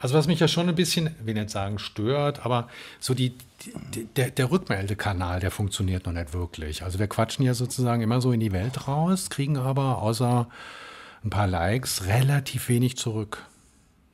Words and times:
Also 0.00 0.14
was 0.14 0.28
mich 0.28 0.38
ja 0.38 0.46
schon 0.46 0.68
ein 0.68 0.76
bisschen, 0.76 1.10
will 1.24 1.34
nicht 1.34 1.50
sagen 1.50 1.80
stört, 1.80 2.46
aber 2.46 2.68
so 3.00 3.14
die, 3.14 3.36
die 3.94 4.04
der, 4.16 4.30
der 4.30 4.50
Rückmeldekanal, 4.50 5.40
der 5.40 5.50
funktioniert 5.50 6.06
noch 6.06 6.12
nicht 6.12 6.32
wirklich. 6.32 6.84
Also 6.84 7.00
wir 7.00 7.08
quatschen 7.08 7.44
ja 7.44 7.52
sozusagen 7.52 8.00
immer 8.00 8.20
so 8.20 8.30
in 8.30 8.38
die 8.38 8.52
Welt 8.52 8.86
raus, 8.86 9.28
kriegen 9.28 9.56
aber 9.56 10.00
außer 10.00 10.46
ein 11.24 11.30
paar 11.30 11.48
Likes 11.48 12.06
relativ 12.06 12.68
wenig 12.68 12.96
zurück. 12.96 13.44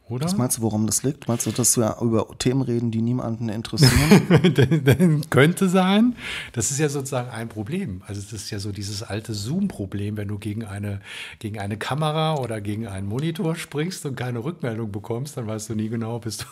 Oder? 0.07 0.27
Was 0.27 0.37
meinst 0.37 0.59
du, 0.59 0.63
worum 0.63 0.85
das 0.87 1.03
liegt? 1.03 1.29
Meinst 1.29 1.47
du, 1.47 1.51
dass 1.51 1.79
wir 1.79 1.97
über 2.03 2.29
Themen 2.39 2.61
reden, 2.61 2.91
die 2.91 3.01
niemanden 3.01 3.49
interessieren? 3.49 5.23
Könnte 5.31 5.71
sein. 5.71 6.15
Das 6.53 6.71
ist 6.71 6.79
ja 6.79 6.91
sozusagen 6.91 7.31
ein 7.31 7.49
Problem. 7.49 8.03
Also 8.07 8.21
das 8.21 8.33
ist 8.33 8.51
ja 8.51 8.59
so 8.59 8.71
dieses 8.71 9.03
alte 9.03 9.33
Zoom-Problem, 9.33 10.19
wenn 10.19 10.29
du 10.29 10.39
gegen 10.39 10.63
eine, 10.65 11.01
gegen 11.39 11.59
eine 11.59 11.79
Kamera 11.79 12.35
oder 12.35 12.61
gegen 12.61 12.87
einen 12.87 13.07
Monitor 13.09 13.57
springst 13.57 14.05
und 14.05 14.15
keine 14.15 14.45
Rückmeldung 14.45 14.93
bekommst, 14.93 15.39
dann 15.39 15.47
weißt 15.47 15.71
du 15.71 15.75
nie 15.75 15.89
genau, 15.89 16.19
bist 16.19 16.43
du, 16.43 16.47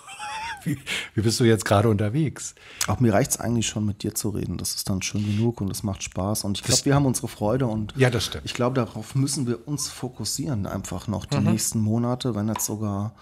wie, 0.65 0.79
wie 1.15 1.21
bist 1.21 1.39
du 1.41 1.45
jetzt 1.45 1.65
gerade 1.65 1.89
unterwegs. 1.89 2.55
Auch 2.87 3.01
mir 3.01 3.13
reicht 3.13 3.33
es 3.33 3.41
eigentlich 3.41 3.67
schon, 3.67 3.85
mit 3.85 4.03
dir 4.03 4.15
zu 4.15 4.31
reden. 4.31 4.59
Das 4.59 4.75
ist 4.75 4.89
dann 4.89 5.03
schön 5.03 5.25
genug 5.25 5.61
und 5.61 5.71
es 5.71 5.83
macht 5.83 6.03
Spaß. 6.03 6.45
Und 6.45 6.59
ich 6.59 6.65
glaube, 6.65 6.85
wir 6.85 6.95
haben 6.95 7.07
unsere 7.07 7.29
Freude 7.29 7.67
und 7.67 7.95
ja, 7.97 8.11
das 8.11 8.27
stimmt. 8.27 8.45
ich 8.45 8.55
glaube, 8.55 8.77
darauf 8.77 9.15
müssen 9.15 9.47
wir 9.47 9.67
uns 9.67 9.89
fokussieren, 9.89 10.67
einfach 10.67 11.09
noch 11.09 11.27
die 11.27 11.39
mhm. 11.39 11.51
nächsten 11.53 11.81
Monate, 11.81 12.35
wenn 12.35 12.49
jetzt 12.49 12.67
sogar 12.67 13.15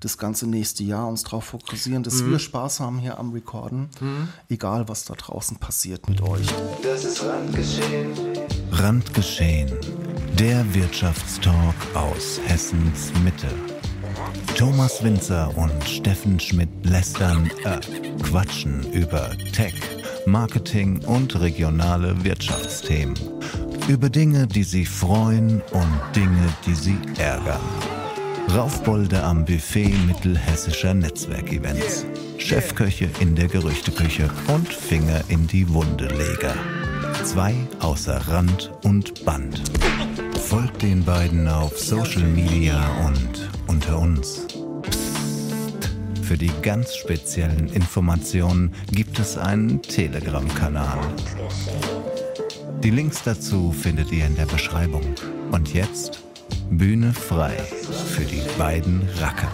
das 0.00 0.16
ganze 0.16 0.46
nächste 0.46 0.84
Jahr 0.84 1.08
uns 1.08 1.24
darauf 1.24 1.44
fokussieren, 1.44 2.02
dass 2.02 2.22
mhm. 2.22 2.30
wir 2.30 2.38
Spaß 2.38 2.80
haben 2.80 2.98
hier 2.98 3.18
am 3.18 3.32
Recorden, 3.32 3.90
mhm. 4.00 4.28
egal 4.48 4.88
was 4.88 5.04
da 5.04 5.14
draußen 5.14 5.58
passiert 5.58 6.08
mit 6.08 6.20
euch. 6.20 6.46
Das 6.82 7.04
ist 7.04 7.24
Randgeschehen. 7.24 8.12
Randgeschehen, 8.72 9.72
der 10.38 10.74
Wirtschaftstalk 10.74 11.74
aus 11.94 12.40
Hessens 12.46 13.12
Mitte. 13.24 13.77
Thomas 14.56 15.02
Winzer 15.02 15.56
und 15.56 15.72
Steffen 15.84 16.40
Schmidt 16.40 16.68
lästern, 16.82 17.50
äh, 17.64 17.78
quatschen 18.22 18.92
über 18.92 19.30
Tech, 19.52 19.74
Marketing 20.26 21.04
und 21.04 21.38
regionale 21.40 22.24
Wirtschaftsthemen. 22.24 23.14
Über 23.86 24.08
Dinge, 24.08 24.46
die 24.46 24.64
sie 24.64 24.84
freuen 24.84 25.62
und 25.72 26.00
Dinge, 26.14 26.48
die 26.66 26.74
sie 26.74 26.98
ärgern. 27.18 27.60
Raufbolde 28.54 29.22
am 29.22 29.44
Buffet 29.44 29.94
mittelhessischer 30.06 30.94
Netzwerkevents. 30.94 32.06
Chefköche 32.38 33.10
in 33.20 33.34
der 33.34 33.48
Gerüchteküche 33.48 34.30
und 34.48 34.68
Finger 34.68 35.22
in 35.28 35.46
die 35.46 35.68
Wundeleger. 35.68 36.54
Zwei 37.28 37.54
außer 37.80 38.26
Rand 38.28 38.72
und 38.84 39.22
Band. 39.26 39.60
Folgt 40.48 40.80
den 40.80 41.04
beiden 41.04 41.46
auf 41.46 41.78
Social 41.78 42.22
Media 42.22 42.80
und 43.04 43.50
unter 43.66 43.98
uns. 43.98 44.46
Psst. 44.80 45.90
Für 46.22 46.38
die 46.38 46.50
ganz 46.62 46.96
speziellen 46.96 47.68
Informationen 47.68 48.72
gibt 48.92 49.18
es 49.18 49.36
einen 49.36 49.82
Telegram-Kanal. 49.82 51.00
Die 52.82 52.90
Links 52.90 53.22
dazu 53.22 53.72
findet 53.72 54.10
ihr 54.10 54.24
in 54.24 54.34
der 54.34 54.46
Beschreibung. 54.46 55.04
Und 55.52 55.74
jetzt 55.74 56.22
Bühne 56.70 57.12
frei 57.12 57.56
für 58.06 58.24
die 58.24 58.40
beiden 58.56 59.06
Racker. 59.20 59.52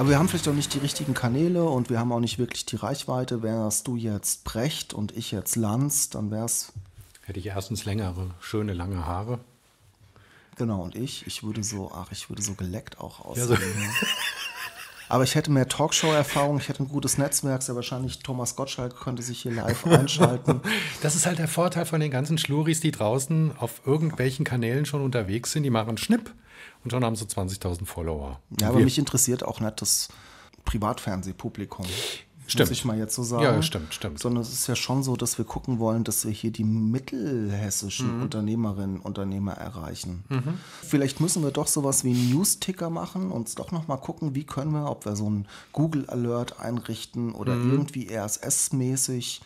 Aber 0.00 0.08
wir 0.08 0.18
haben 0.18 0.30
vielleicht 0.30 0.48
auch 0.48 0.54
nicht 0.54 0.72
die 0.72 0.78
richtigen 0.78 1.12
Kanäle 1.12 1.62
und 1.62 1.90
wir 1.90 2.00
haben 2.00 2.10
auch 2.10 2.20
nicht 2.20 2.38
wirklich 2.38 2.64
die 2.64 2.76
Reichweite. 2.76 3.42
Wärst 3.42 3.86
du 3.86 3.96
jetzt 3.96 4.44
Brecht 4.44 4.94
und 4.94 5.14
ich 5.14 5.30
jetzt 5.30 5.56
Lanz, 5.56 6.08
dann 6.08 6.30
wär's. 6.30 6.72
Hätte 7.26 7.38
ich 7.38 7.44
erstens 7.44 7.84
längere, 7.84 8.30
schöne, 8.40 8.72
lange 8.72 9.04
Haare. 9.04 9.40
Genau, 10.56 10.80
und 10.80 10.94
ich, 10.94 11.26
ich 11.26 11.42
würde 11.42 11.62
so, 11.62 11.92
ach, 11.94 12.12
ich 12.12 12.30
würde 12.30 12.40
so 12.40 12.54
geleckt 12.54 12.98
auch 12.98 13.20
aussehen. 13.20 13.50
Ja, 13.50 13.56
so. 13.56 13.62
Aber 15.10 15.24
ich 15.24 15.34
hätte 15.34 15.50
mehr 15.50 15.66
Talkshow-Erfahrung, 15.66 16.58
ich 16.58 16.68
hätte 16.68 16.84
ein 16.84 16.88
gutes 16.88 17.18
Netzwerk, 17.18 17.62
sehr 17.62 17.74
wahrscheinlich 17.74 18.20
Thomas 18.20 18.54
Gottschalk 18.54 18.94
könnte 19.00 19.24
sich 19.24 19.42
hier 19.42 19.50
live 19.50 19.84
einschalten. 19.88 20.60
Das 21.02 21.16
ist 21.16 21.26
halt 21.26 21.40
der 21.40 21.48
Vorteil 21.48 21.84
von 21.84 22.00
den 22.00 22.12
ganzen 22.12 22.38
Schluris, 22.38 22.78
die 22.78 22.92
draußen 22.92 23.58
auf 23.58 23.82
irgendwelchen 23.84 24.44
Kanälen 24.44 24.86
schon 24.86 25.02
unterwegs 25.02 25.50
sind. 25.50 25.64
Die 25.64 25.70
machen 25.70 25.98
Schnipp 25.98 26.32
und 26.84 26.92
schon 26.92 27.04
haben 27.04 27.16
sie 27.16 27.24
20.000 27.24 27.86
Follower. 27.86 28.38
Ja, 28.60 28.68
aber 28.68 28.78
mich 28.78 28.98
interessiert 28.98 29.42
auch 29.42 29.58
nicht 29.58 29.82
das 29.82 30.10
Privatfernsehpublikum. 30.64 31.86
Stimmt. 32.50 32.68
muss 32.68 32.78
ich 32.78 32.84
mal 32.84 32.98
jetzt 32.98 33.14
so 33.14 33.22
sagen. 33.22 33.44
Ja, 33.44 33.62
stimmt, 33.62 33.94
stimmt. 33.94 34.18
Sondern 34.18 34.42
es 34.42 34.52
ist 34.52 34.66
ja 34.66 34.74
schon 34.74 35.02
so, 35.02 35.16
dass 35.16 35.38
wir 35.38 35.44
gucken 35.44 35.78
wollen, 35.78 36.04
dass 36.04 36.24
wir 36.24 36.32
hier 36.32 36.50
die 36.50 36.64
mittelhessischen 36.64 38.16
mhm. 38.16 38.22
Unternehmerinnen 38.22 39.00
und 39.00 39.20
Unternehmer 39.20 39.52
erreichen. 39.52 40.24
Mhm. 40.28 40.58
Vielleicht 40.82 41.20
müssen 41.20 41.42
wir 41.42 41.50
doch 41.50 41.66
sowas 41.66 42.04
wie 42.04 42.10
einen 42.10 42.30
News-Ticker 42.30 42.90
machen, 42.90 43.30
und 43.30 43.58
doch 43.58 43.72
nochmal 43.72 43.98
gucken, 43.98 44.34
wie 44.34 44.44
können 44.44 44.72
wir, 44.72 44.90
ob 44.90 45.04
wir 45.04 45.16
so 45.16 45.26
einen 45.26 45.46
Google-Alert 45.72 46.60
einrichten 46.60 47.32
oder 47.32 47.54
mhm. 47.54 47.72
irgendwie 47.72 48.08
RSS-mäßig. 48.08 49.40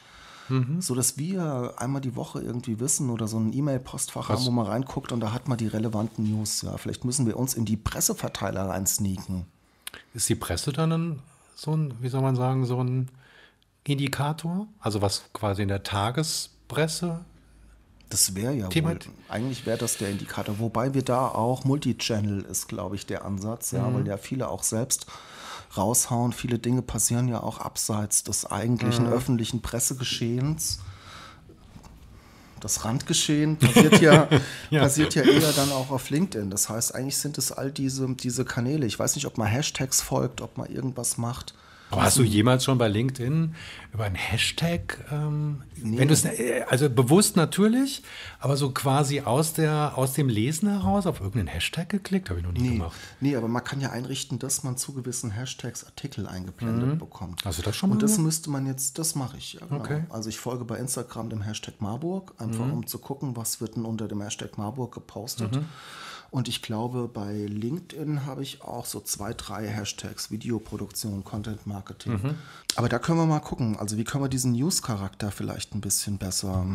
Mhm. 0.49 0.83
So 0.83 0.95
dass 0.95 1.17
wir 1.17 1.75
einmal 1.79 2.03
die 2.03 2.17
Woche 2.17 2.41
irgendwie 2.43 2.79
wissen 2.79 3.09
oder 3.09 3.27
so 3.27 3.39
ein 3.39 3.53
E-Mail-Postfach 3.55 4.29
haben, 4.29 4.45
wo 4.45 4.51
man 4.51 4.67
reinguckt 4.67 5.11
und 5.11 5.21
da 5.21 5.33
hat 5.33 5.49
man 5.49 5.57
die 5.57 5.67
relevanten 5.67 6.31
News. 6.31 6.63
Ja, 6.63 6.77
vielleicht 6.77 7.05
müssen 7.05 7.27
wir 7.27 7.39
uns 7.39 7.55
in 7.55 7.65
die 7.65 7.79
Presseverteiler 7.79 8.69
reinsneaken. 8.69 9.47
Ist 10.13 10.29
die 10.29 10.35
Presse 10.35 10.73
dann 10.73 10.93
ein 10.93 11.23
so 11.55 11.77
ein, 11.77 11.95
wie 12.01 12.09
soll 12.09 12.23
man 12.23 12.37
sagen, 12.37 12.67
so 12.67 12.83
ein 12.83 13.11
Indikator? 13.85 14.67
Also 14.81 15.03
was 15.03 15.25
quasi 15.33 15.63
in 15.63 15.69
der 15.69 15.83
Tagespresse 15.83 17.25
das 18.15 18.37
wäre 18.37 18.53
ja 18.53 18.69
wohl, 18.73 18.99
eigentlich 19.29 19.67
wäre 19.67 19.79
das 19.79 19.97
der 19.97 20.11
Indikator, 20.11 20.61
wobei 20.61 20.95
wir 20.95 21.03
da 21.03 21.27
auch 21.27 21.65
Multichannel 21.65 22.43
ist, 22.43 22.69
glaube 22.69 22.95
ich, 22.95 23.07
der 23.07 23.25
Ansatz, 23.25 23.73
ja, 23.73 23.89
mhm. 23.89 23.95
weil 23.95 24.07
ja 24.07 24.19
viele 24.19 24.49
auch 24.49 24.63
selbst 24.63 25.07
raushauen. 25.77 26.33
Viele 26.33 26.61
Dinge 26.61 26.83
passieren 26.83 27.27
ja 27.27 27.43
auch 27.43 27.59
abseits 27.59 28.23
des 28.23 28.47
eigentlichen 28.47 29.07
mhm. 29.07 29.13
öffentlichen 29.13 29.63
Pressegeschehens 29.63 30.79
das 32.61 32.85
Randgeschehen 32.85 33.57
passiert 33.57 34.01
ja, 34.01 34.29
ja. 34.71 34.81
passiert 34.83 35.15
ja 35.15 35.23
eher 35.23 35.53
dann 35.53 35.71
auch 35.73 35.91
auf 35.91 36.11
LinkedIn. 36.11 36.51
Das 36.51 36.69
heißt, 36.69 36.95
eigentlich 36.95 37.19
sind 37.19 37.39
es 37.39 37.53
all 37.53 37.71
diese, 37.71 38.09
diese 38.15 38.45
Kanäle. 38.45 38.87
Ich 38.87 38.99
weiß 38.99 39.15
nicht, 39.17 39.27
ob 39.27 39.39
man 39.39 39.49
Hashtags 39.49 40.01
folgt, 40.01 40.41
ob 40.41 40.57
man 40.57 40.71
irgendwas 40.71 41.19
macht. 41.19 41.55
Aber 41.95 42.05
hast 42.05 42.19
du 42.19 42.23
jemals 42.23 42.65
schon 42.65 42.79
bei 42.79 42.89
LinkedIn 42.89 43.55
über 43.93 44.05
einen 44.05 44.15
Hashtag, 44.17 45.05
ähm, 45.13 45.63
nee. 45.77 45.99
wenn 45.99 46.09
du 46.09 46.15
es, 46.15 46.25
äh, 46.25 46.65
also 46.69 46.91
bewusst 46.91 47.37
natürlich, 47.37 48.03
aber 48.41 48.57
so 48.57 48.71
quasi 48.71 49.21
aus, 49.21 49.53
der, 49.53 49.93
aus 49.97 50.15
dem 50.15 50.29
Lesen 50.29 50.69
heraus 50.69 51.07
auf 51.07 51.21
irgendeinen 51.21 51.49
Hashtag 51.49 51.89
geklickt? 51.89 52.31
Habe 52.31 52.41
ich 52.41 52.47
noch 52.47 52.53
nie 52.53 52.61
nee. 52.61 52.71
gemacht. 52.71 52.97
Nee, 53.21 53.37
aber 53.37 53.49
man 53.49 53.63
kann 53.63 53.81
ja 53.81 53.91
einrichten, 53.91 54.39
dass 54.39 54.65
man 54.65 54.77
zu 54.77 54.93
gewissen 54.93 55.31
Hashtags 55.31 55.85
Artikel 55.85 56.27
eingeblendet 56.27 56.95
mhm. 56.95 56.99
bekommt. 56.99 57.45
Du 57.45 57.63
das 57.63 57.77
schon 57.77 57.91
mal 57.91 57.95
Und 57.95 58.03
das 58.03 58.19
müsste 58.19 58.51
man 58.51 58.67
jetzt, 58.67 58.99
das 58.99 59.15
mache 59.15 59.37
ich. 59.37 59.55
Ja, 59.55 59.67
genau. 59.67 59.81
okay. 59.81 60.05
Also 60.11 60.29
ich 60.29 60.39
folge 60.39 60.65
bei 60.65 60.79
Instagram 60.79 61.31
dem 61.31 61.43
Hashtag 61.43 61.81
Marburg, 61.81 62.35
einfach 62.39 62.67
mhm. 62.67 62.73
um 62.73 62.87
zu 62.87 62.99
gucken, 62.99 63.37
was 63.37 63.61
wird 63.61 63.77
denn 63.77 63.85
unter 63.85 64.09
dem 64.09 64.21
Hashtag 64.21 64.59
Marburg 64.59 64.93
gepostet. 64.93 65.55
Mhm. 65.55 65.67
Und 66.35 66.49
ich 66.49 66.63
glaube, 66.63 67.07
bei 67.07 67.33
LinkedIn 67.33 68.27
habe 68.27 68.43
ich 68.43 68.61
auch 68.61 68.87
so 68.87 68.99
zwei, 68.99 69.35
drei 69.35 69.69
Hashtags, 69.69 70.33
Videoproduktion, 70.33 71.23
Content 71.23 71.65
Marketing. 71.65 72.15
Mhm. 72.15 72.35
Aber 72.75 72.89
da 72.89 72.99
können 72.99 73.21
wir 73.21 73.27
mal 73.27 73.39
gucken. 73.39 73.77
Also 73.79 73.99
wie 73.99 74.03
können 74.03 74.25
wir 74.25 74.29
diesen 74.29 74.51
News-Charakter 74.51 75.31
vielleicht 75.31 75.77
ein 75.77 75.81
bisschen 75.81 76.19
besser, 76.19 76.67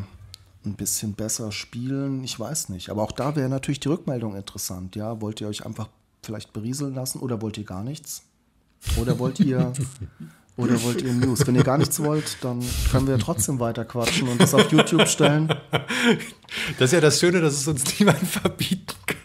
ein 0.63 0.75
bisschen 0.75 1.11
besser 1.11 1.51
spielen? 1.51 2.23
Ich 2.23 2.39
weiß 2.39 2.69
nicht. 2.69 2.89
Aber 2.89 3.03
auch 3.03 3.11
da 3.11 3.35
wäre 3.35 3.49
natürlich 3.49 3.81
die 3.81 3.89
Rückmeldung 3.89 4.33
interessant. 4.37 4.95
Ja, 4.95 5.19
wollt 5.19 5.41
ihr 5.41 5.49
euch 5.49 5.65
einfach 5.65 5.89
vielleicht 6.23 6.53
berieseln 6.53 6.95
lassen 6.95 7.19
oder 7.19 7.41
wollt 7.41 7.57
ihr 7.57 7.65
gar 7.65 7.83
nichts? 7.83 8.21
Oder 8.95 9.19
wollt 9.19 9.41
ihr 9.41 9.73
Oder 10.55 10.81
wollt 10.83 11.01
ihr 11.01 11.13
News? 11.13 11.45
Wenn 11.45 11.55
ihr 11.55 11.63
gar 11.63 11.77
nichts 11.77 11.99
wollt, 12.01 12.37
dann 12.41 12.63
können 12.91 13.07
wir 13.07 13.17
trotzdem 13.17 13.59
weiter 13.59 13.83
quatschen 13.83 14.29
und 14.29 14.39
das 14.39 14.53
auf 14.53 14.71
YouTube 14.71 15.07
stellen. 15.07 15.47
Das 16.77 16.89
ist 16.89 16.93
ja 16.93 17.01
das 17.01 17.19
Schöne, 17.19 17.39
dass 17.39 17.53
es 17.53 17.67
uns 17.67 17.99
niemand 17.99 18.19
verbieten 18.27 18.93
kann. 19.05 19.19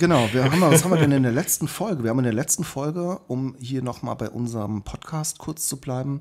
Genau, 0.00 0.32
wir 0.32 0.44
haben, 0.44 0.62
was 0.62 0.82
haben 0.82 0.92
wir 0.92 0.98
denn 0.98 1.12
in 1.12 1.24
der 1.24 1.32
letzten 1.40 1.68
Folge? 1.68 2.02
Wir 2.02 2.08
haben 2.08 2.18
in 2.20 2.24
der 2.24 2.32
letzten 2.32 2.64
Folge, 2.64 3.18
um 3.28 3.54
hier 3.60 3.82
nochmal 3.82 4.16
bei 4.16 4.30
unserem 4.30 4.82
Podcast 4.82 5.38
kurz 5.38 5.68
zu 5.68 5.78
bleiben, 5.78 6.20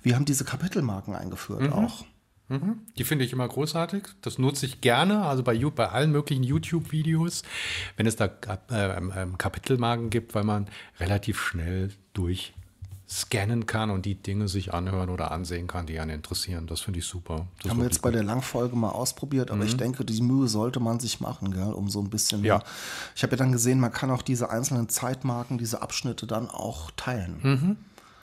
wir 0.00 0.14
haben 0.14 0.24
diese 0.24 0.44
Kapitelmarken 0.44 1.12
eingeführt 1.12 1.62
mhm. 1.62 1.72
auch. 1.72 2.04
Mhm. 2.48 2.82
Die 2.96 3.02
finde 3.02 3.24
ich 3.24 3.32
immer 3.32 3.48
großartig. 3.48 4.04
Das 4.22 4.38
nutze 4.38 4.64
ich 4.64 4.80
gerne, 4.80 5.22
also 5.22 5.42
bei, 5.42 5.58
bei 5.58 5.88
allen 5.88 6.12
möglichen 6.12 6.44
YouTube-Videos, 6.44 7.42
wenn 7.96 8.06
es 8.06 8.14
da 8.14 8.26
äh, 8.70 8.96
ähm, 8.96 9.36
Kapitelmarken 9.36 10.08
gibt, 10.08 10.36
weil 10.36 10.44
man 10.44 10.68
relativ 11.00 11.40
schnell 11.40 11.90
durch 12.12 12.54
scannen 13.08 13.66
kann 13.66 13.90
und 13.90 14.04
die 14.04 14.16
Dinge 14.16 14.48
sich 14.48 14.74
anhören 14.74 15.10
oder 15.10 15.30
ansehen 15.30 15.68
kann, 15.68 15.86
die 15.86 16.00
einen 16.00 16.10
interessieren. 16.10 16.66
Das 16.66 16.80
finde 16.80 16.98
ich 16.98 17.06
super. 17.06 17.46
Das 17.62 17.70
Haben 17.70 17.78
wir 17.78 17.84
jetzt 17.84 18.02
bei 18.02 18.10
der 18.10 18.24
Langfolge 18.24 18.74
mal 18.74 18.90
ausprobiert, 18.90 19.50
aber 19.50 19.60
mhm. 19.60 19.66
ich 19.66 19.76
denke, 19.76 20.04
die 20.04 20.20
Mühe 20.22 20.48
sollte 20.48 20.80
man 20.80 20.98
sich 20.98 21.20
machen, 21.20 21.52
gell, 21.52 21.72
um 21.72 21.88
so 21.88 22.00
ein 22.00 22.10
bisschen. 22.10 22.42
Ja. 22.42 22.62
Ich 23.14 23.22
habe 23.22 23.32
ja 23.32 23.36
dann 23.36 23.52
gesehen, 23.52 23.78
man 23.78 23.92
kann 23.92 24.10
auch 24.10 24.22
diese 24.22 24.50
einzelnen 24.50 24.88
Zeitmarken, 24.88 25.56
diese 25.56 25.82
Abschnitte 25.82 26.26
dann 26.26 26.50
auch 26.50 26.90
teilen. 26.96 27.38
Mhm. 27.42 27.76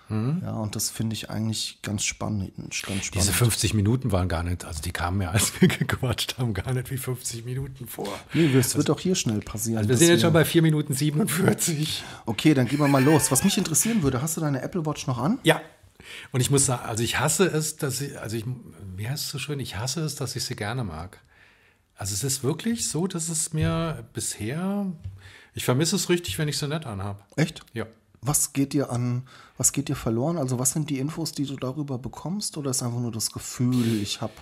Mhm. 0.10 0.42
Ja, 0.44 0.52
und 0.54 0.76
das 0.76 0.90
finde 0.90 1.14
ich 1.14 1.30
eigentlich 1.30 1.80
ganz 1.82 2.04
spannend, 2.04 2.54
ganz 2.56 2.76
spannend. 2.76 3.16
Diese 3.16 3.32
50 3.32 3.74
Minuten 3.74 4.12
waren 4.12 4.28
gar 4.28 4.44
nicht, 4.44 4.66
also 4.66 4.82
die 4.82 4.92
kamen 4.92 5.20
mir, 5.20 5.30
als 5.32 5.60
wir 5.62 5.68
gequatscht 5.68 6.38
haben, 6.38 6.54
gar 6.54 6.74
nicht 6.74 6.92
wie 6.92 6.98
50 6.98 7.46
Minuten 7.46 7.88
vor. 7.88 8.08
Nee, 8.34 8.52
das 8.54 8.68
also, 8.68 8.78
wird 8.80 8.90
auch 8.90 9.00
hier 9.00 9.16
schnell 9.16 9.40
passieren. 9.40 9.78
Also 9.78 9.90
wir 9.90 9.98
sind 9.98 10.10
jetzt 10.10 10.22
schon 10.22 10.34
bei 10.34 10.46
4 10.46 10.62
Minuten 10.62 10.94
47. 10.94 12.04
Okay, 12.26 12.54
dann 12.54 12.68
gehen 12.68 12.80
wir 12.80 12.88
mal 12.88 13.04
los. 13.04 13.32
Was 13.32 13.44
mich 13.44 13.58
interessieren 13.58 14.04
würde, 14.04 14.22
hast 14.22 14.38
du 14.38 14.42
deine 14.42 14.62
Apple 14.62 14.86
Watch 14.86 15.08
noch 15.08 15.18
an? 15.18 15.40
Ja. 15.44 15.62
Und 16.32 16.42
ich 16.42 16.52
muss 16.52 16.66
sagen, 16.66 16.84
also 16.86 17.04
ich 17.04 17.20
hasse 17.20 17.46
es, 17.46 17.78
dass 17.78 18.02
ich, 18.02 18.20
also 18.20 18.36
ich, 18.36 18.46
wie 18.96 19.08
heißt 19.08 19.26
es 19.26 19.30
so 19.30 19.40
schön, 19.40 19.60
ich 19.60 19.78
hasse 19.78 20.02
es, 20.02 20.16
dass 20.16 20.36
ich 20.36 20.44
sie 20.44 20.56
gerne 20.56 20.84
mag. 20.84 21.20
Also 21.96 22.14
es 22.14 22.24
ist 22.24 22.44
wirklich 22.44 22.90
so, 22.90 23.08
dass 23.08 23.30
es 23.30 23.54
mir 23.54 24.06
bisher, 24.14 24.86
ich 25.54 25.64
vermisse 25.64 25.96
es 25.96 26.10
richtig, 26.10 26.38
wenn 26.40 26.48
ich 26.48 26.58
sie 26.58 26.68
nicht 26.68 26.86
anhabe. 26.86 27.24
Echt? 27.36 27.62
Ja. 27.74 27.86
Was 28.26 28.54
geht 28.54 28.74
dir 28.74 28.90
an, 28.90 29.24
was 29.58 29.74
geht 29.74 29.90
dir 29.90 29.96
verloren? 29.96 30.38
Also 30.38 30.60
was 30.60 30.72
sind 30.72 30.90
die 30.90 31.00
Infos, 31.00 31.32
die 31.32 31.46
du 31.46 31.56
darüber 31.56 31.98
bekommst? 31.98 32.58
Oder 32.58 32.72
ist 32.72 32.84
einfach 32.84 33.00
nur 33.00 33.12
das 33.12 33.32
Gefühl, 33.32 34.02
ich 34.02 34.22
habe... 34.22 34.34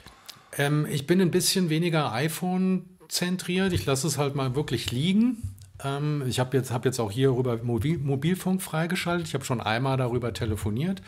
Ähm, 0.57 0.85
ich 0.85 1.07
bin 1.07 1.21
ein 1.21 1.31
bisschen 1.31 1.69
weniger 1.69 2.11
iPhone 2.11 2.85
zentriert. 3.07 3.73
Ich 3.73 3.85
lasse 3.85 4.07
es 4.07 4.17
halt 4.17 4.35
mal 4.35 4.55
wirklich 4.55 4.91
liegen. 4.91 5.55
Ähm, 5.83 6.23
ich 6.27 6.39
habe 6.39 6.55
jetzt, 6.57 6.71
hab 6.71 6.85
jetzt 6.85 6.99
auch 6.99 7.11
hier 7.11 7.31
rüber 7.31 7.57
Mobil, 7.63 7.97
Mobilfunk 7.97 8.61
freigeschaltet. 8.61 9.27
Ich 9.27 9.33
habe 9.33 9.45
schon 9.45 9.61
einmal 9.61 9.97
darüber 9.97 10.33
telefoniert. 10.33 11.01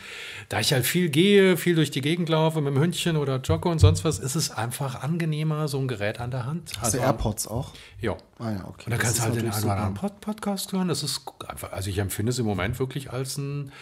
Da 0.48 0.60
ich 0.60 0.72
halt 0.72 0.86
viel 0.86 1.08
gehe, 1.08 1.56
viel 1.56 1.74
durch 1.74 1.90
die 1.90 2.00
Gegend 2.00 2.28
laufe 2.28 2.60
mit 2.60 2.74
dem 2.74 2.80
Hündchen 2.80 3.16
oder 3.16 3.36
jogge 3.36 3.68
und 3.68 3.78
sonst 3.78 4.04
was, 4.04 4.18
ist 4.18 4.34
es 4.34 4.50
einfach 4.50 5.02
angenehmer, 5.02 5.68
so 5.68 5.78
ein 5.78 5.88
Gerät 5.88 6.20
an 6.20 6.30
der 6.30 6.46
Hand. 6.46 6.72
Hast 6.76 6.84
also, 6.86 6.98
du 6.98 7.04
AirPods 7.04 7.48
auch? 7.48 7.72
Ja. 8.00 8.16
Ah 8.38 8.50
ja, 8.50 8.64
okay. 8.68 8.84
Und 8.86 8.90
dann 8.90 8.98
kannst 8.98 9.18
du 9.18 9.22
halt 9.22 9.36
den 9.36 9.50
einen 9.50 9.64
oder 9.64 9.76
anderen 9.76 9.94
Pod 9.94 10.20
Podcast 10.20 10.72
hören. 10.72 10.88
Das 10.88 11.02
ist 11.02 11.22
einfach, 11.46 11.72
also 11.72 11.90
ich 11.90 11.98
empfinde 11.98 12.30
es 12.30 12.38
im 12.38 12.46
Moment 12.46 12.78
wirklich 12.78 13.12
als 13.12 13.36
ein 13.38 13.72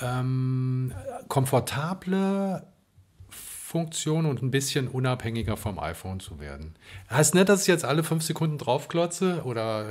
ähm, 0.00 0.92
komfortable 1.28 2.66
Funktion 3.66 4.26
und 4.26 4.42
ein 4.42 4.52
bisschen 4.52 4.86
unabhängiger 4.86 5.56
vom 5.56 5.80
iPhone 5.80 6.20
zu 6.20 6.38
werden. 6.38 6.76
Heißt 7.10 7.34
nicht, 7.34 7.48
dass 7.48 7.62
ich 7.62 7.66
jetzt 7.66 7.84
alle 7.84 8.04
fünf 8.04 8.22
Sekunden 8.22 8.58
draufklotze 8.58 9.42
oder 9.42 9.86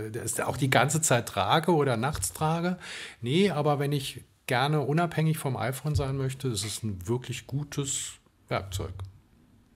auch 0.46 0.56
die 0.56 0.70
ganze 0.70 1.02
Zeit 1.02 1.28
trage 1.28 1.76
oder 1.76 1.98
nachts 1.98 2.32
trage. 2.32 2.78
Nee, 3.20 3.52
aber 3.52 3.78
wenn 3.78 3.92
ich 3.92 4.24
gerne 4.48 4.80
unabhängig 4.80 5.38
vom 5.38 5.58
iPhone 5.58 5.94
sein 5.94 6.16
möchte, 6.16 6.48
ist 6.48 6.64
es 6.64 6.84
ein 6.84 7.06
wirklich 7.06 7.48
gutes 7.48 8.14
Werkzeug. 8.48 8.94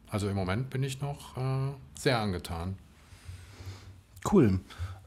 Also 0.10 0.30
im 0.30 0.36
Moment 0.38 0.69
bin 0.69 0.81
ich 0.81 1.02
noch 1.02 1.36
äh, 1.36 1.74
sehr 2.00 2.19
angetan. 2.19 2.78
Cool. 4.31 4.62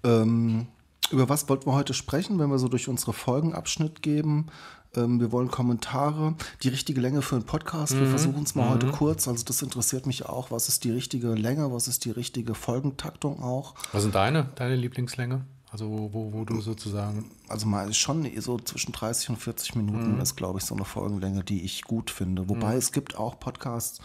Ähm, 0.04 0.66
über 1.10 1.30
was 1.30 1.48
wollten 1.48 1.64
wir 1.64 1.74
heute 1.74 1.94
sprechen, 1.94 2.38
wenn 2.38 2.50
wir 2.50 2.58
so 2.58 2.68
durch 2.68 2.88
unsere 2.88 3.14
Folgenabschnitt 3.14 4.02
geben? 4.02 4.48
Ähm, 4.94 5.20
wir 5.20 5.32
wollen 5.32 5.50
Kommentare, 5.50 6.34
die 6.62 6.68
richtige 6.68 7.00
Länge 7.00 7.22
für 7.22 7.36
einen 7.36 7.44
Podcast. 7.44 7.94
Wir 7.94 8.02
mhm. 8.02 8.10
versuchen 8.10 8.42
es 8.42 8.54
mal 8.54 8.66
mhm. 8.66 8.70
heute 8.74 8.86
kurz. 8.88 9.26
Also 9.26 9.44
das 9.44 9.62
interessiert 9.62 10.06
mich 10.06 10.26
auch. 10.26 10.50
Was 10.50 10.68
ist 10.68 10.84
die 10.84 10.90
richtige 10.90 11.28
Länge? 11.34 11.72
Was 11.72 11.88
ist 11.88 12.04
die 12.04 12.10
richtige 12.10 12.54
Folgentaktung 12.54 13.42
auch? 13.42 13.74
Was 13.92 14.02
sind 14.02 14.14
deine, 14.14 14.48
deine 14.54 14.76
Lieblingslänge? 14.76 15.44
Also 15.70 16.10
wo, 16.12 16.34
wo 16.34 16.44
du 16.44 16.60
sozusagen. 16.60 17.30
Also 17.48 17.66
mal 17.66 17.94
schon 17.94 18.28
so 18.40 18.58
zwischen 18.58 18.92
30 18.92 19.30
und 19.30 19.36
40 19.36 19.74
Minuten 19.76 20.16
mhm. 20.16 20.20
ist, 20.20 20.36
glaube 20.36 20.58
ich, 20.58 20.66
so 20.66 20.74
eine 20.74 20.84
Folgenlänge, 20.84 21.42
die 21.42 21.62
ich 21.62 21.82
gut 21.82 22.10
finde. 22.10 22.50
Wobei 22.50 22.72
mhm. 22.72 22.78
es 22.78 22.92
gibt 22.92 23.16
auch 23.16 23.40
Podcasts, 23.40 24.00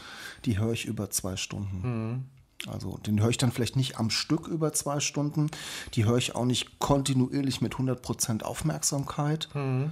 die 0.45 0.57
höre 0.57 0.71
ich 0.71 0.85
über 0.85 1.09
zwei 1.09 1.35
Stunden. 1.35 1.81
Mhm. 1.81 2.25
Also 2.71 2.97
den 2.97 3.21
höre 3.21 3.29
ich 3.29 3.37
dann 3.37 3.51
vielleicht 3.51 3.75
nicht 3.75 3.99
am 3.99 4.09
Stück 4.09 4.47
über 4.47 4.71
zwei 4.71 5.01
Stunden. 5.01 5.51
Die 5.95 6.05
höre 6.05 6.17
ich 6.17 6.33
auch 6.33 6.45
nicht 6.45 6.79
kontinuierlich 6.79 7.59
mit 7.59 7.75
100% 7.75 8.43
Aufmerksamkeit. 8.43 9.49
Mhm 9.53 9.91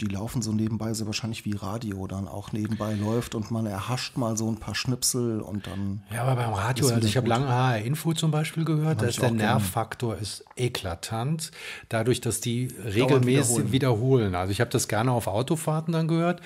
die 0.00 0.06
laufen 0.06 0.42
so 0.42 0.52
nebenbei, 0.52 0.92
so 0.92 1.06
wahrscheinlich 1.06 1.44
wie 1.44 1.54
Radio 1.54 2.06
dann 2.06 2.28
auch 2.28 2.52
nebenbei 2.52 2.94
läuft 2.94 3.34
und 3.34 3.50
man 3.50 3.64
erhascht 3.64 4.16
mal 4.18 4.36
so 4.36 4.50
ein 4.50 4.56
paar 4.56 4.74
Schnipsel 4.74 5.40
und 5.40 5.66
dann. 5.66 6.02
Ja, 6.12 6.22
aber 6.22 6.36
beim 6.36 6.52
Radio, 6.52 6.88
also 6.88 7.06
ich 7.06 7.16
habe 7.16 7.28
lange 7.28 7.48
HR 7.48 7.78
Info 7.78 8.12
zum 8.12 8.30
Beispiel 8.30 8.64
gehört, 8.64 9.00
dass 9.00 9.16
der 9.16 9.30
Nervfaktor 9.30 10.16
ist 10.16 10.44
eklatant, 10.54 11.50
dadurch, 11.88 12.20
dass 12.20 12.40
die 12.40 12.68
regelmäßig 12.84 13.72
wiederholen. 13.72 13.72
wiederholen. 13.72 14.34
Also 14.34 14.52
ich 14.52 14.60
habe 14.60 14.70
das 14.70 14.88
gerne 14.88 15.12
auf 15.12 15.26
Autofahrten 15.26 15.92
dann 15.92 16.08
gehört. 16.08 16.42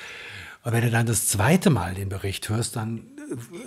Und 0.62 0.72
wenn 0.72 0.82
du 0.82 0.90
dann 0.90 1.06
das 1.06 1.26
zweite 1.26 1.70
Mal 1.70 1.94
den 1.94 2.08
Bericht 2.08 2.48
hörst, 2.48 2.76
dann 2.76 3.02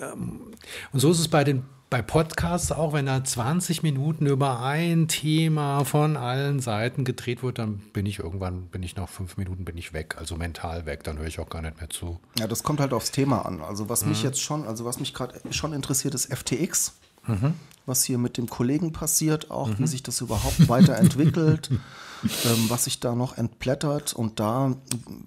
ähm, 0.02 0.54
und 0.92 1.00
so 1.00 1.12
ist 1.12 1.20
es 1.20 1.28
bei 1.28 1.44
den 1.44 1.64
bei 1.94 2.02
Podcasts 2.02 2.72
auch, 2.72 2.94
wenn 2.94 3.06
da 3.06 3.24
20 3.24 3.84
Minuten 3.84 4.26
über 4.26 4.62
ein 4.62 5.08
Thema 5.08 5.84
von 5.84 6.18
allen 6.18 6.60
Seiten 6.60 7.04
gedreht 7.04 7.44
wird, 7.44 7.60
dann 7.60 7.78
bin 7.94 8.08
ich 8.08 8.18
irgendwann, 8.18 8.66
bin 8.66 8.82
ich 8.82 8.96
nach 8.96 9.08
fünf 9.08 9.38
Minuten, 9.38 9.64
bin 9.64 9.78
ich 9.78 9.94
weg, 9.94 10.16
also 10.18 10.36
mental 10.36 10.88
weg, 10.88 11.04
dann 11.04 11.20
höre 11.20 11.28
ich 11.28 11.38
auch 11.38 11.50
gar 11.52 11.62
nicht 11.62 11.80
mehr 11.80 11.92
zu. 11.92 12.20
Ja, 12.40 12.48
das 12.48 12.64
kommt 12.64 12.80
halt 12.80 12.94
aufs 12.94 13.12
Thema 13.12 13.46
an. 13.46 13.62
Also 13.62 13.90
was 13.90 14.02
mhm. 14.02 14.10
mich 14.10 14.24
jetzt 14.24 14.42
schon, 14.42 14.66
also 14.66 14.86
was 14.86 15.00
mich 15.00 15.14
gerade 15.14 15.40
schon 15.52 15.72
interessiert, 15.72 16.16
ist 16.16 16.34
FTX. 16.36 16.94
Mhm. 17.28 17.54
Was 17.86 18.04
hier 18.04 18.18
mit 18.18 18.38
dem 18.38 18.50
Kollegen 18.50 18.92
passiert, 18.92 19.52
auch 19.52 19.68
mhm. 19.68 19.78
wie 19.78 19.86
sich 19.86 20.02
das 20.02 20.20
überhaupt 20.20 20.68
weiterentwickelt, 20.68 21.70
ähm, 22.24 22.66
was 22.70 22.86
sich 22.86 23.02
da 23.02 23.14
noch 23.14 23.38
entblättert. 23.38 24.14
Und 24.14 24.40
da 24.40 24.76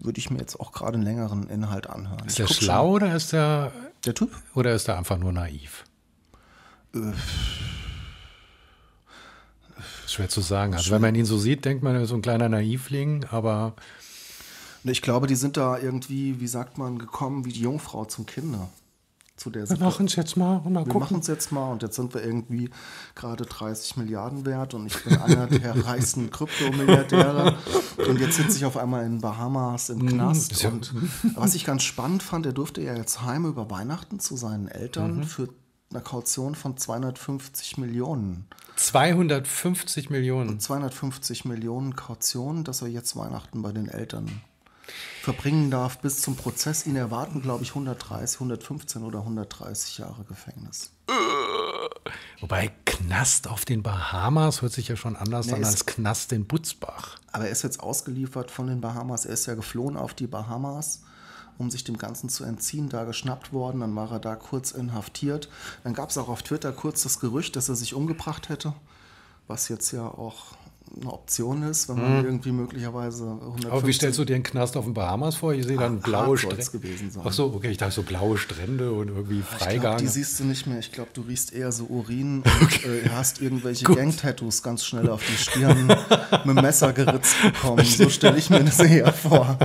würde 0.02 0.18
ich 0.18 0.30
mir 0.30 0.40
jetzt 0.40 0.58
auch 0.58 0.72
gerade 0.72 0.94
einen 0.94 1.04
längeren 1.04 1.48
Inhalt 1.48 1.88
anhören. 1.88 2.26
Ist 2.26 2.40
der 2.40 2.48
schlau 2.48 2.86
schon. 2.86 2.94
oder 2.94 3.14
ist 3.14 3.32
der 3.32 3.70
der 4.04 4.14
Typ? 4.14 4.30
Oder 4.54 4.74
ist 4.74 4.88
er 4.88 4.98
einfach 4.98 5.16
nur 5.16 5.32
naiv? 5.32 5.84
Schwer 10.06 10.28
zu 10.28 10.40
sagen. 10.40 10.74
Also 10.74 10.90
wenn 10.90 11.02
man 11.02 11.14
ihn 11.14 11.26
so 11.26 11.38
sieht, 11.38 11.64
denkt 11.64 11.82
man, 11.82 11.94
er 11.96 12.02
ist 12.02 12.10
so 12.10 12.14
ein 12.14 12.22
kleiner 12.22 12.48
Naivling, 12.48 13.24
aber. 13.30 13.74
Ich 14.84 15.02
glaube, 15.02 15.26
die 15.26 15.34
sind 15.34 15.56
da 15.56 15.78
irgendwie, 15.78 16.40
wie 16.40 16.46
sagt 16.46 16.78
man, 16.78 16.98
gekommen 16.98 17.44
wie 17.44 17.52
die 17.52 17.62
Jungfrau 17.62 18.04
zum 18.04 18.24
Kinder 18.24 18.68
zu 19.36 19.50
der 19.50 19.68
Wir 19.68 19.78
machen 19.78 20.06
es 20.06 20.16
jetzt 20.16 20.36
mal 20.36 20.62
und 20.64 20.72
mal 20.72 20.86
wir 20.86 20.92
gucken. 20.92 20.94
Wir 20.94 21.00
machen 21.00 21.18
es 21.20 21.26
jetzt 21.26 21.52
mal 21.52 21.70
und 21.70 21.82
jetzt 21.82 21.96
sind 21.96 22.14
wir 22.14 22.24
irgendwie 22.24 22.70
gerade 23.14 23.44
30 23.44 23.96
Milliarden 23.98 24.46
wert 24.46 24.74
und 24.74 24.86
ich 24.86 25.04
bin 25.04 25.16
einer 25.18 25.46
der 25.46 25.84
reichsten 25.84 26.30
Kryptomilliardäre 26.30 27.56
und 28.08 28.18
jetzt 28.18 28.36
sitze 28.36 28.56
ich 28.56 28.64
auf 28.64 28.76
einmal 28.76 29.04
in 29.04 29.20
Bahamas 29.20 29.90
im 29.90 29.98
mhm. 29.98 30.08
Knast. 30.08 30.62
Ja 30.62 30.70
und 30.70 30.92
was 31.34 31.54
ich 31.54 31.64
ganz 31.64 31.82
spannend 31.82 32.22
fand, 32.22 32.46
er 32.46 32.52
durfte 32.52 32.80
ja 32.80 32.94
jetzt 32.94 33.22
heim 33.22 33.44
über 33.44 33.70
Weihnachten 33.70 34.20
zu 34.20 34.36
seinen 34.36 34.68
Eltern 34.68 35.18
mhm. 35.18 35.24
für 35.24 35.48
eine 35.90 36.02
Kaution 36.02 36.54
von 36.54 36.76
250 36.76 37.78
Millionen. 37.78 38.46
250 38.76 40.10
Millionen. 40.10 40.60
250 40.60 41.44
Millionen 41.44 41.96
Kaution, 41.96 42.64
dass 42.64 42.82
er 42.82 42.88
jetzt 42.88 43.16
Weihnachten 43.16 43.62
bei 43.62 43.72
den 43.72 43.88
Eltern 43.88 44.42
verbringen 45.22 45.70
darf 45.70 45.98
bis 45.98 46.20
zum 46.20 46.36
Prozess. 46.36 46.86
Ihn 46.86 46.96
erwarten, 46.96 47.42
glaube 47.42 47.62
ich, 47.62 47.70
130, 47.70 48.36
115 48.36 49.02
oder 49.02 49.20
130 49.20 49.98
Jahre 49.98 50.24
Gefängnis. 50.24 50.92
Wobei 52.40 52.72
Knast 52.84 53.48
auf 53.48 53.64
den 53.64 53.82
Bahamas 53.82 54.62
hört 54.62 54.72
sich 54.72 54.88
ja 54.88 54.96
schon 54.96 55.16
anders 55.16 55.46
nee, 55.46 55.54
an 55.54 55.64
als 55.64 55.86
Knast 55.86 56.32
in 56.32 56.46
Butzbach. 56.46 57.18
Aber 57.32 57.46
er 57.46 57.50
ist 57.50 57.62
jetzt 57.62 57.80
ausgeliefert 57.80 58.50
von 58.50 58.66
den 58.66 58.80
Bahamas. 58.80 59.24
Er 59.24 59.32
ist 59.32 59.46
ja 59.46 59.54
geflohen 59.54 59.96
auf 59.96 60.14
die 60.14 60.26
Bahamas, 60.26 61.02
um 61.58 61.70
sich 61.70 61.84
dem 61.84 61.98
Ganzen 61.98 62.28
zu 62.28 62.44
entziehen, 62.44 62.88
da 62.88 63.04
geschnappt 63.04 63.52
worden. 63.52 63.80
Dann 63.80 63.94
war 63.96 64.10
er 64.12 64.20
da 64.20 64.36
kurz 64.36 64.72
inhaftiert. 64.72 65.48
Dann 65.84 65.94
gab 65.94 66.10
es 66.10 66.18
auch 66.18 66.28
auf 66.28 66.42
Twitter 66.42 66.72
kurz 66.72 67.02
das 67.02 67.20
Gerücht, 67.20 67.56
dass 67.56 67.68
er 67.68 67.76
sich 67.76 67.94
umgebracht 67.94 68.48
hätte, 68.48 68.74
was 69.46 69.68
jetzt 69.68 69.90
ja 69.92 70.06
auch 70.06 70.56
eine 71.00 71.12
Option 71.12 71.62
ist, 71.62 71.88
wenn 71.88 71.96
man 72.00 72.18
mhm. 72.18 72.24
irgendwie 72.24 72.52
möglicherweise 72.52 73.24
150 73.24 73.70
Aber 73.70 73.86
wie 73.86 73.92
stellst 73.92 74.18
du 74.18 74.24
dir 74.24 74.34
den 74.34 74.42
Knast 74.42 74.76
auf 74.76 74.84
den 74.84 74.94
Bahamas 74.94 75.36
vor? 75.36 75.52
Ich 75.52 75.66
sehe 75.66 75.76
dann 75.76 76.00
blaue 76.00 76.38
Strände. 76.38 76.64
Ach 77.24 77.32
so, 77.32 77.52
okay, 77.54 77.70
ich 77.70 77.76
dachte 77.76 77.92
so 77.92 78.02
blaue 78.02 78.38
Strände 78.38 78.92
und 78.92 79.08
irgendwie 79.08 79.42
Freigang. 79.42 79.80
Glaub, 79.80 79.98
die 79.98 80.06
siehst 80.06 80.40
du 80.40 80.44
nicht 80.44 80.66
mehr. 80.66 80.78
Ich 80.78 80.92
glaube, 80.92 81.10
du 81.12 81.22
riechst 81.22 81.52
eher 81.52 81.70
so 81.72 81.84
Urin 81.84 82.42
und 82.60 82.62
okay. 82.62 83.00
äh, 83.04 83.10
hast 83.10 83.42
irgendwelche 83.42 83.84
Gang-Tattoos 83.84 84.62
ganz 84.62 84.84
schnell 84.84 85.08
auf 85.10 85.22
die 85.26 85.36
Stirn 85.36 85.86
mit 85.86 86.56
dem 86.56 86.62
Messer 86.62 86.92
geritzt 86.92 87.36
bekommen. 87.42 87.84
So 87.96 88.10
stelle 88.10 88.36
ich 88.36 88.50
mir 88.50 88.62
das 88.62 88.78
eher 88.80 89.12
vor. 89.12 89.58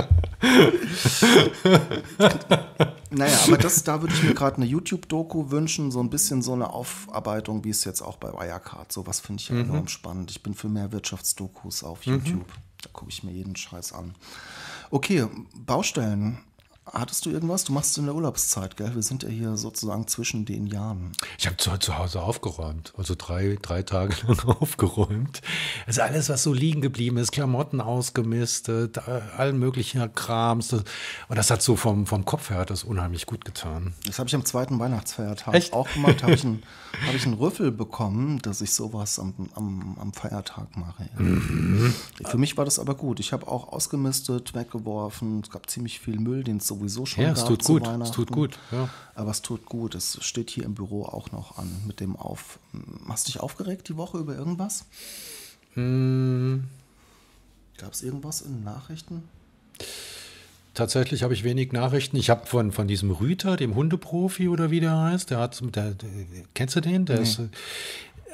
naja, 3.10 3.38
aber 3.46 3.58
das, 3.58 3.84
da 3.84 4.00
würde 4.00 4.14
ich 4.14 4.22
mir 4.22 4.32
gerade 4.32 4.56
eine 4.56 4.64
YouTube-Doku 4.64 5.50
wünschen, 5.50 5.90
so 5.90 6.00
ein 6.00 6.08
bisschen 6.08 6.40
so 6.42 6.52
eine 6.52 6.70
Aufarbeitung, 6.70 7.64
wie 7.64 7.70
es 7.70 7.84
jetzt 7.84 8.00
auch 8.00 8.16
bei 8.16 8.32
Wirecard. 8.32 8.90
So 8.90 9.06
was 9.06 9.20
finde 9.20 9.42
ich 9.42 9.48
ja 9.48 9.56
mhm. 9.56 9.62
enorm 9.62 9.88
spannend. 9.88 10.30
Ich 10.30 10.42
bin 10.42 10.54
für 10.54 10.68
mehr 10.68 10.92
Wirtschaftsdokus 11.22 11.84
auf 11.84 12.06
mhm. 12.06 12.14
YouTube. 12.14 12.52
Da 12.82 12.90
gucke 12.92 13.10
ich 13.10 13.22
mir 13.22 13.30
jeden 13.30 13.54
Scheiß 13.54 13.92
an. 13.92 14.14
Okay, 14.90 15.26
Baustellen. 15.54 16.38
Hattest 16.92 17.24
du 17.24 17.30
irgendwas? 17.30 17.64
Du 17.64 17.72
machst 17.72 17.92
es 17.92 17.98
in 17.98 18.04
der 18.04 18.14
Urlaubszeit, 18.14 18.76
gell? 18.76 18.94
Wir 18.94 19.02
sind 19.02 19.22
ja 19.22 19.30
hier 19.30 19.56
sozusagen 19.56 20.06
zwischen 20.08 20.44
den 20.44 20.66
Jahren. 20.66 21.12
Ich 21.38 21.46
habe 21.46 21.56
zu, 21.56 21.74
zu 21.78 21.96
Hause 21.96 22.20
aufgeräumt, 22.20 22.92
also 22.98 23.14
drei, 23.16 23.56
drei 23.62 23.82
Tage 23.82 24.14
lang 24.26 24.40
aufgeräumt. 24.60 25.40
Also 25.86 26.02
alles, 26.02 26.28
was 26.28 26.42
so 26.42 26.52
liegen 26.52 26.82
geblieben 26.82 27.16
ist, 27.16 27.32
Klamotten 27.32 27.80
ausgemistet, 27.80 28.98
äh, 28.98 29.20
allen 29.38 29.58
möglichen 29.58 30.14
Krams. 30.14 30.74
Und 30.74 30.84
das 31.30 31.50
hat 31.50 31.62
so 31.62 31.76
vom, 31.76 32.04
vom 32.04 32.26
Kopf 32.26 32.50
her 32.50 32.58
hat 32.58 32.68
das 32.68 32.84
unheimlich 32.84 33.24
gut 33.24 33.46
getan. 33.46 33.94
Das 34.04 34.18
habe 34.18 34.28
ich 34.28 34.34
am 34.34 34.44
zweiten 34.44 34.78
Weihnachtsfeiertag 34.78 35.54
Echt? 35.54 35.72
auch 35.72 35.90
gemacht. 35.90 36.22
Habe 36.22 36.34
ich, 36.34 36.44
einen, 36.44 36.62
hab 37.06 37.14
ich 37.14 37.24
einen 37.24 37.34
Rüffel 37.34 37.72
bekommen, 37.72 38.40
dass 38.42 38.60
ich 38.60 38.72
sowas 38.74 39.18
am, 39.18 39.32
am, 39.54 39.96
am 39.98 40.12
Feiertag 40.12 40.76
mache. 40.76 41.08
Ja. 41.14 41.22
Mhm. 41.22 41.94
Für 42.26 42.36
mich 42.36 42.58
war 42.58 42.66
das 42.66 42.78
aber 42.78 42.94
gut. 42.96 43.18
Ich 43.18 43.32
habe 43.32 43.48
auch 43.48 43.72
ausgemistet, 43.72 44.54
weggeworfen. 44.54 45.40
Es 45.42 45.48
gab 45.48 45.70
ziemlich 45.70 45.98
viel 45.98 46.20
Müll, 46.20 46.44
den 46.44 46.58
es 46.58 46.66
sowieso 46.82 47.06
schon 47.06 47.24
Ja, 47.24 47.32
es 47.32 47.44
tut 47.44 47.64
gut. 47.64 47.86
Es 47.86 48.10
tut 48.10 48.30
gut. 48.30 48.58
Ja. 48.70 48.88
Aber 49.14 49.30
es 49.30 49.42
tut 49.42 49.66
gut. 49.66 49.94
Es 49.94 50.18
steht 50.22 50.50
hier 50.50 50.64
im 50.64 50.74
Büro 50.74 51.04
auch 51.04 51.30
noch 51.32 51.58
an 51.58 51.68
mit 51.86 52.00
dem 52.00 52.16
Auf. 52.16 52.58
Hast 53.08 53.26
du 53.28 53.32
dich 53.32 53.40
aufgeregt 53.40 53.88
die 53.88 53.96
Woche 53.96 54.18
über 54.18 54.34
irgendwas? 54.34 54.84
Hm. 55.74 56.64
Gab 57.78 57.92
es 57.92 58.02
irgendwas 58.02 58.42
in 58.42 58.52
den 58.54 58.64
Nachrichten? 58.64 59.22
Tatsächlich 60.74 61.22
habe 61.22 61.34
ich 61.34 61.44
wenig 61.44 61.72
Nachrichten. 61.72 62.16
Ich 62.16 62.30
habe 62.30 62.46
von, 62.46 62.72
von 62.72 62.88
diesem 62.88 63.10
Rüter, 63.10 63.56
dem 63.56 63.74
Hundeprofi 63.74 64.48
oder 64.48 64.70
wie 64.70 64.80
der 64.80 64.98
heißt, 64.98 65.30
der 65.30 65.38
hat, 65.38 65.60
der, 65.74 65.92
der, 65.92 66.08
kennst 66.54 66.76
du 66.76 66.80
den? 66.80 67.04
Der 67.04 67.20
ist, 67.20 67.40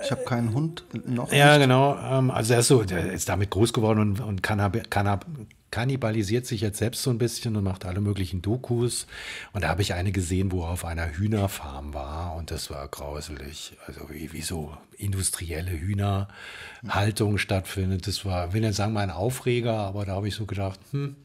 Ich 0.04 0.10
habe 0.12 0.22
keinen 0.24 0.54
Hund 0.54 0.84
noch. 1.06 1.32
Ja, 1.32 1.52
nicht. 1.58 1.64
genau. 1.64 1.98
Ähm, 1.98 2.30
also 2.30 2.54
er 2.54 2.60
ist 2.60 2.68
so, 2.68 2.84
der 2.84 3.12
ist 3.12 3.28
damit 3.28 3.50
groß 3.50 3.72
geworden 3.72 3.98
und, 3.98 4.20
und 4.20 4.42
kannab, 4.42 4.76
kannab, 4.90 5.26
kannibalisiert 5.70 6.46
sich 6.46 6.60
jetzt 6.60 6.78
selbst 6.78 7.02
so 7.02 7.10
ein 7.10 7.18
bisschen 7.18 7.56
und 7.56 7.64
macht 7.64 7.84
alle 7.84 8.00
möglichen 8.00 8.42
Dokus. 8.42 9.06
Und 9.52 9.64
da 9.64 9.68
habe 9.68 9.82
ich 9.82 9.94
eine 9.94 10.12
gesehen, 10.12 10.52
wo 10.52 10.62
er 10.62 10.70
auf 10.70 10.84
einer 10.84 11.16
Hühnerfarm 11.16 11.94
war 11.94 12.34
und 12.36 12.50
das 12.50 12.70
war 12.70 12.86
grauselig. 12.88 13.76
Also 13.86 14.08
wie, 14.10 14.32
wie 14.32 14.42
so 14.42 14.76
industrielle 14.98 15.70
Hühnerhaltung 15.70 17.38
stattfindet. 17.38 18.06
Das 18.06 18.24
war, 18.24 18.52
will 18.52 18.60
nicht 18.60 18.74
sagen, 18.74 18.92
mein 18.92 19.10
Aufreger, 19.10 19.74
aber 19.74 20.04
da 20.04 20.12
habe 20.16 20.28
ich 20.28 20.34
so 20.34 20.44
gedacht, 20.44 20.78
hm, 20.90 21.16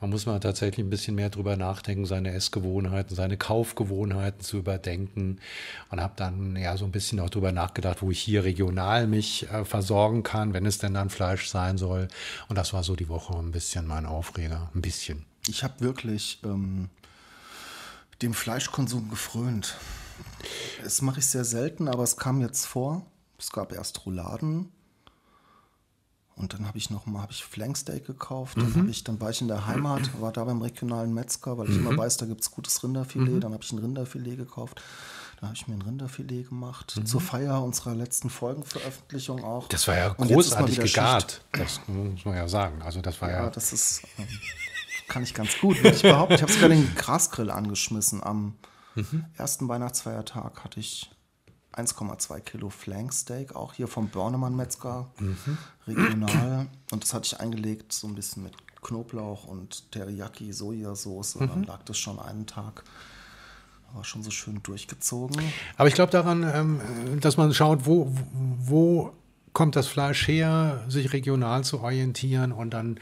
man 0.00 0.10
muss 0.10 0.26
mal 0.26 0.40
tatsächlich 0.40 0.84
ein 0.84 0.90
bisschen 0.90 1.14
mehr 1.14 1.30
drüber 1.30 1.56
nachdenken, 1.56 2.04
seine 2.04 2.32
Essgewohnheiten, 2.32 3.16
seine 3.16 3.36
Kaufgewohnheiten 3.36 4.40
zu 4.40 4.58
überdenken. 4.58 5.38
Und 5.90 6.00
habe 6.00 6.12
dann 6.16 6.56
ja 6.56 6.76
so 6.76 6.84
ein 6.84 6.92
bisschen 6.92 7.20
auch 7.20 7.30
drüber 7.30 7.52
nachgedacht, 7.52 8.02
wo 8.02 8.10
ich 8.10 8.20
hier 8.20 8.44
regional 8.44 9.06
mich 9.06 9.48
äh, 9.50 9.64
versorgen 9.64 10.22
kann, 10.22 10.52
wenn 10.52 10.66
es 10.66 10.78
denn 10.78 10.94
dann 10.94 11.10
Fleisch 11.10 11.48
sein 11.48 11.78
soll. 11.78 12.08
Und 12.48 12.58
das 12.58 12.72
war 12.72 12.82
so 12.82 12.96
die 12.96 13.08
Woche 13.08 13.34
ein 13.38 13.52
bisschen 13.52 13.86
mein 13.86 14.04
Aufreger. 14.04 14.70
Ein 14.74 14.82
bisschen. 14.82 15.24
Ich 15.48 15.62
habe 15.62 15.80
wirklich 15.80 16.38
ähm, 16.44 16.90
dem 18.20 18.34
Fleischkonsum 18.34 19.08
gefrönt. 19.08 19.76
Das 20.82 21.02
mache 21.02 21.20
ich 21.20 21.26
sehr 21.26 21.44
selten, 21.44 21.88
aber 21.88 22.02
es 22.02 22.16
kam 22.16 22.40
jetzt 22.40 22.66
vor. 22.66 23.04
Es 23.38 23.50
gab 23.50 23.72
erst 23.72 24.06
Rouladen. 24.06 24.70
Und 26.36 26.52
dann 26.52 26.66
habe 26.66 26.78
ich 26.78 26.90
noch 26.90 27.06
mal 27.06 27.22
hab 27.22 27.30
ich 27.30 27.44
Flanksteak 27.44 28.06
gekauft. 28.06 28.56
Dann, 28.56 28.74
hab 28.74 28.88
ich, 28.88 29.04
dann 29.04 29.20
war 29.20 29.30
ich 29.30 29.40
in 29.40 29.48
der 29.48 29.66
Heimat, 29.66 30.20
war 30.20 30.32
da 30.32 30.42
beim 30.44 30.60
regionalen 30.62 31.14
Metzger, 31.14 31.58
weil 31.58 31.70
ich 31.70 31.76
immer 31.76 31.96
weiß, 31.96 32.16
da 32.16 32.26
gibt 32.26 32.40
es 32.40 32.50
gutes 32.50 32.82
Rinderfilet. 32.82 33.40
Dann 33.40 33.52
habe 33.52 33.62
ich 33.62 33.70
ein 33.72 33.78
Rinderfilet 33.78 34.36
gekauft. 34.36 34.82
Dann 35.40 35.50
habe 35.50 35.56
ich 35.56 35.68
mir 35.68 35.74
ein 35.74 35.82
Rinderfilet 35.82 36.48
gemacht. 36.48 36.98
Zur 37.04 37.20
Feier 37.20 37.62
unserer 37.62 37.94
letzten 37.94 38.30
Folgenveröffentlichung 38.30 39.44
auch. 39.44 39.68
Das 39.68 39.86
war 39.86 39.96
ja 39.96 40.08
großartig 40.08 40.74
Schicht. 40.76 40.94
gegart. 40.94 41.44
Das 41.52 41.80
muss 41.86 42.24
man 42.24 42.36
ja 42.36 42.48
sagen. 42.48 42.82
Also 42.82 43.00
das 43.00 43.20
war 43.20 43.30
ja. 43.30 43.44
Ja, 43.44 43.50
das 43.50 43.72
ist, 43.72 44.02
ähm, 44.18 44.26
kann 45.06 45.22
ich 45.22 45.34
ganz 45.34 45.50
gut, 45.60 45.76
ich 45.84 46.02
behaupten. 46.02 46.34
Ich 46.34 46.42
habe 46.42 46.52
sogar 46.52 46.68
den 46.68 46.94
Grasgrill 46.96 47.50
angeschmissen. 47.50 48.22
Am 48.24 48.56
ersten 49.36 49.68
Weihnachtsfeiertag 49.68 50.64
hatte 50.64 50.80
ich 50.80 51.10
1,2 51.72 52.40
Kilo 52.40 52.70
Flanksteak, 52.70 53.56
auch 53.56 53.74
hier 53.74 53.88
vom 53.88 54.08
Börnemann 54.08 54.54
Metzger, 54.54 55.10
regional. 55.86 56.66
Und 56.92 57.02
das 57.02 57.14
hatte 57.14 57.26
ich 57.26 57.40
eingelegt, 57.40 57.92
so 57.92 58.06
ein 58.06 58.14
bisschen 58.14 58.44
mit 58.44 58.54
Knoblauch 58.82 59.44
und 59.44 59.90
Teriyaki, 59.90 60.52
Sojasauce. 60.52 61.36
Und 61.36 61.50
dann 61.50 61.64
lag 61.64 61.82
das 61.84 61.98
schon 61.98 62.18
einen 62.20 62.46
Tag. 62.46 62.84
War 63.92 64.04
schon 64.04 64.22
so 64.22 64.30
schön 64.30 64.62
durchgezogen. 64.62 65.40
Aber 65.76 65.88
ich 65.88 65.94
glaube 65.94 66.12
daran, 66.12 66.42
ähm, 66.42 67.20
dass 67.20 67.36
man 67.36 67.54
schaut, 67.54 67.86
wo, 67.86 68.12
wo 68.58 69.12
kommt 69.52 69.76
das 69.76 69.86
Fleisch 69.86 70.26
her, 70.26 70.84
sich 70.88 71.12
regional 71.12 71.64
zu 71.64 71.80
orientieren 71.80 72.52
und 72.52 72.70
dann 72.70 72.98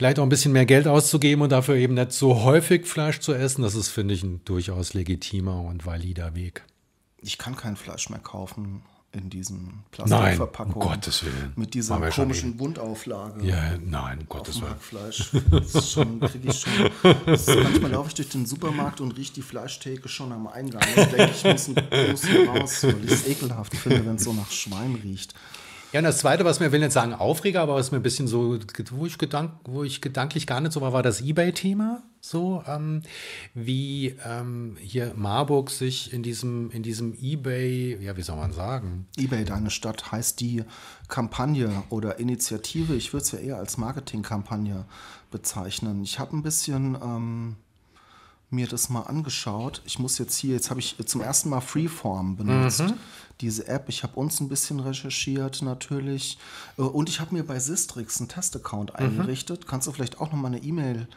vielleicht 0.00 0.18
auch 0.18 0.22
ein 0.22 0.30
bisschen 0.30 0.52
mehr 0.52 0.64
Geld 0.64 0.88
auszugeben 0.88 1.42
und 1.42 1.52
dafür 1.52 1.74
eben 1.74 1.92
nicht 1.92 2.12
so 2.12 2.42
häufig 2.42 2.86
Fleisch 2.86 3.20
zu 3.20 3.34
essen. 3.34 3.60
Das 3.60 3.74
ist, 3.74 3.90
finde 3.90 4.14
ich, 4.14 4.22
ein 4.22 4.40
durchaus 4.46 4.94
legitimer 4.94 5.60
und 5.60 5.84
valider 5.84 6.34
Weg. 6.34 6.64
Ich 7.20 7.36
kann 7.36 7.54
kein 7.54 7.76
Fleisch 7.76 8.08
mehr 8.08 8.18
kaufen 8.18 8.80
in 9.12 9.28
diesen 9.28 9.58
Nein, 9.66 9.84
Plastikverpackungen. 9.90 10.74
um 10.74 10.94
Gottes 10.94 11.22
Willen. 11.22 11.52
Mit 11.54 11.74
dieser 11.74 12.00
komischen 12.00 12.56
Bundauflage. 12.56 13.44
Ja, 13.44 13.76
nein, 13.76 14.20
um 14.20 14.28
Gottes 14.30 14.62
Willen. 14.62 14.70
Hackfleisch. 14.70 15.32
Das 15.50 15.74
ist 15.74 15.92
schon, 15.92 16.18
krieg 16.20 16.44
ich 16.46 16.60
schon. 16.60 17.34
Ist, 17.34 17.48
manchmal 17.48 17.90
laufe 17.90 18.08
ich 18.08 18.14
durch 18.14 18.30
den 18.30 18.46
Supermarkt 18.46 19.02
und 19.02 19.12
rieche 19.18 19.34
die 19.34 19.42
Fleischtheke 19.42 20.08
schon 20.08 20.32
am 20.32 20.46
Eingang 20.46 20.82
und 20.96 21.12
denke, 21.12 21.30
ich 21.36 21.44
muss, 21.44 21.68
muss 21.68 22.26
hier 22.26 22.48
raus, 22.48 22.84
weil 22.84 23.04
ich 23.04 23.10
es 23.12 23.26
ekelhaft 23.26 23.76
finde, 23.76 24.06
wenn 24.06 24.16
es 24.16 24.24
so 24.24 24.32
nach 24.32 24.50
Schwein 24.50 24.94
riecht. 24.94 25.34
Ja, 25.92 25.98
und 25.98 26.04
das 26.04 26.18
Zweite, 26.18 26.44
was 26.44 26.60
mir, 26.60 26.70
will 26.70 26.78
nicht 26.78 26.92
sagen 26.92 27.14
Aufreger, 27.14 27.62
aber 27.62 27.74
was 27.74 27.90
mir 27.90 27.98
ein 27.98 28.02
bisschen 28.04 28.28
so, 28.28 28.56
wo 28.92 29.06
ich, 29.06 29.18
gedank, 29.18 29.52
wo 29.64 29.82
ich 29.82 30.00
gedanklich 30.00 30.46
gar 30.46 30.60
nicht 30.60 30.72
so 30.72 30.80
war, 30.80 30.92
war 30.92 31.02
das 31.02 31.20
Ebay-Thema. 31.20 32.04
So, 32.20 32.62
ähm, 32.68 33.02
wie 33.54 34.14
ähm, 34.24 34.76
hier 34.80 35.14
Marburg 35.16 35.68
sich 35.70 36.12
in 36.12 36.22
diesem, 36.22 36.70
in 36.70 36.84
diesem 36.84 37.14
Ebay, 37.20 37.98
ja, 38.00 38.16
wie 38.16 38.22
soll 38.22 38.36
man 38.36 38.52
sagen? 38.52 39.06
eBay 39.16 39.44
Deine 39.44 39.70
Stadt 39.70 40.12
heißt 40.12 40.38
die 40.38 40.62
Kampagne 41.08 41.82
oder 41.88 42.20
Initiative. 42.20 42.94
Ich 42.94 43.12
würde 43.12 43.24
es 43.24 43.32
ja 43.32 43.38
eher 43.40 43.56
als 43.56 43.76
Marketingkampagne 43.76 44.84
bezeichnen. 45.32 46.04
Ich 46.04 46.20
habe 46.20 46.36
ein 46.36 46.42
bisschen 46.42 46.96
ähm, 47.02 47.56
mir 48.50 48.66
das 48.66 48.88
mal 48.88 49.02
angeschaut. 49.02 49.82
Ich 49.84 49.98
muss 49.98 50.18
jetzt 50.18 50.36
hier, 50.36 50.54
jetzt 50.54 50.70
habe 50.70 50.80
ich 50.80 50.96
zum 51.06 51.20
ersten 51.20 51.48
Mal 51.48 51.60
Freeform 51.60 52.36
benutzt, 52.36 52.82
diese 53.40 53.66
App. 53.68 53.88
Ich 53.88 54.02
habe 54.02 54.18
uns 54.18 54.40
ein 54.40 54.48
bisschen 54.48 54.80
recherchiert 54.80 55.62
natürlich. 55.62 56.38
Äh, 56.76 56.82
Und 56.82 57.08
ich 57.08 57.20
habe 57.20 57.34
mir 57.34 57.44
bei 57.44 57.58
Sistrix 57.58 58.20
einen 58.20 58.28
Testaccount 58.28 58.94
eingerichtet. 58.96 59.66
Kannst 59.66 59.86
du 59.86 59.92
vielleicht 59.92 60.20
auch 60.20 60.32
noch 60.32 60.38
mal 60.38 60.48
eine 60.48 60.62
E-Mail 60.62 61.08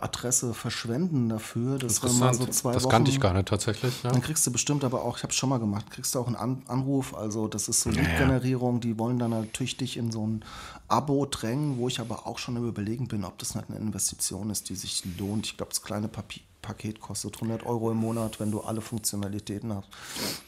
Adresse 0.00 0.54
verschwenden 0.54 1.28
dafür, 1.28 1.78
dass 1.78 2.02
wir 2.02 2.12
mal 2.12 2.34
so 2.34 2.46
zwei 2.46 2.72
das 2.72 2.84
Wochen 2.84 2.90
kannte 2.90 3.10
ich 3.10 3.20
gar 3.20 3.32
nicht 3.32 3.48
tatsächlich. 3.48 4.02
Ja. 4.02 4.10
dann 4.10 4.20
kriegst 4.20 4.46
du 4.46 4.52
bestimmt 4.52 4.84
aber 4.84 5.02
auch, 5.02 5.16
ich 5.16 5.22
habe 5.22 5.30
es 5.30 5.36
schon 5.36 5.48
mal 5.48 5.58
gemacht, 5.58 5.90
kriegst 5.90 6.14
du 6.14 6.18
auch 6.20 6.26
einen 6.26 6.36
An 6.36 6.62
Anruf, 6.66 7.14
also 7.14 7.48
das 7.48 7.68
ist 7.68 7.80
so 7.80 7.90
Lead-Generierung, 7.90 8.80
die 8.80 8.98
wollen 8.98 9.18
dann 9.18 9.30
natürlich 9.30 9.76
dich 9.76 9.96
in 9.96 10.12
so 10.12 10.26
ein 10.26 10.44
Abo 10.88 11.26
drängen, 11.26 11.78
wo 11.78 11.88
ich 11.88 12.00
aber 12.00 12.26
auch 12.26 12.38
schon 12.38 12.56
Überlegen 12.56 13.08
bin, 13.08 13.24
ob 13.24 13.38
das 13.38 13.54
nicht 13.54 13.70
eine 13.70 13.78
Investition 13.78 14.50
ist, 14.50 14.68
die 14.68 14.74
sich 14.74 15.04
lohnt. 15.18 15.46
Ich 15.46 15.56
glaube, 15.56 15.70
das 15.70 15.82
kleine 15.82 16.08
Papi 16.08 16.42
Paket 16.68 17.00
kostet 17.00 17.34
100 17.36 17.64
Euro 17.64 17.90
im 17.90 17.96
Monat, 17.96 18.40
wenn 18.40 18.50
du 18.50 18.60
alle 18.60 18.82
Funktionalitäten 18.82 19.72
hast. 19.72 19.88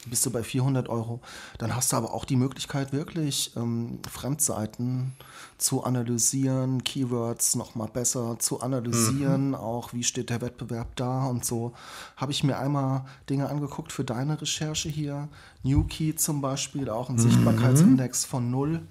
Bist 0.04 0.26
du 0.26 0.30
bei 0.30 0.42
400 0.42 0.90
Euro, 0.90 1.20
dann 1.56 1.74
hast 1.74 1.92
du 1.92 1.96
aber 1.96 2.12
auch 2.12 2.26
die 2.26 2.36
Möglichkeit, 2.36 2.92
wirklich 2.92 3.56
ähm, 3.56 4.00
Fremdseiten 4.06 5.12
zu 5.56 5.82
analysieren, 5.82 6.84
Keywords 6.84 7.56
nochmal 7.56 7.88
besser 7.88 8.38
zu 8.38 8.60
analysieren, 8.60 9.54
auch 9.54 9.94
wie 9.94 10.04
steht 10.04 10.28
der 10.28 10.42
Wettbewerb 10.42 10.94
da 10.96 11.24
und 11.24 11.46
so. 11.46 11.72
Habe 12.18 12.32
ich 12.32 12.44
mir 12.44 12.58
einmal 12.58 13.06
Dinge 13.30 13.48
angeguckt 13.48 13.90
für 13.90 14.04
deine 14.04 14.38
Recherche 14.38 14.90
hier. 14.90 15.28
NewKey 15.62 16.16
zum 16.16 16.42
Beispiel, 16.42 16.90
auch 16.90 17.08
ein 17.08 17.18
Sichtbarkeitsindex 17.18 18.26
von 18.26 18.50
null. 18.50 18.82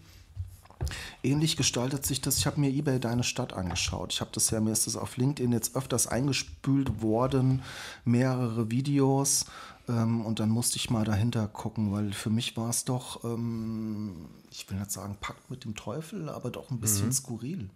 Ähnlich 1.23 1.57
gestaltet 1.57 2.05
sich 2.05 2.21
das. 2.21 2.37
Ich 2.37 2.47
habe 2.47 2.59
mir 2.59 2.69
eBay 2.69 2.99
Deine 2.99 3.23
Stadt 3.23 3.53
angeschaut. 3.53 4.13
Ich 4.13 4.21
habe 4.21 4.31
das 4.33 4.49
ja, 4.49 4.59
mir 4.59 4.71
ist 4.71 4.87
das 4.87 4.95
auf 4.95 5.17
LinkedIn 5.17 5.51
jetzt 5.51 5.75
öfters 5.75 6.07
eingespült 6.07 7.01
worden, 7.01 7.61
mehrere 8.05 8.71
Videos. 8.71 9.45
Ähm, 9.87 10.21
und 10.25 10.39
dann 10.39 10.49
musste 10.49 10.77
ich 10.77 10.89
mal 10.89 11.03
dahinter 11.03 11.47
gucken, 11.47 11.91
weil 11.91 12.13
für 12.13 12.29
mich 12.29 12.55
war 12.55 12.69
es 12.69 12.85
doch, 12.85 13.23
ähm, 13.23 14.27
ich 14.51 14.69
will 14.69 14.77
nicht 14.77 14.91
sagen, 14.91 15.17
Pakt 15.19 15.49
mit 15.49 15.65
dem 15.65 15.75
Teufel, 15.75 16.29
aber 16.29 16.51
doch 16.51 16.69
ein 16.71 16.79
bisschen 16.79 17.11
skurril. 17.11 17.69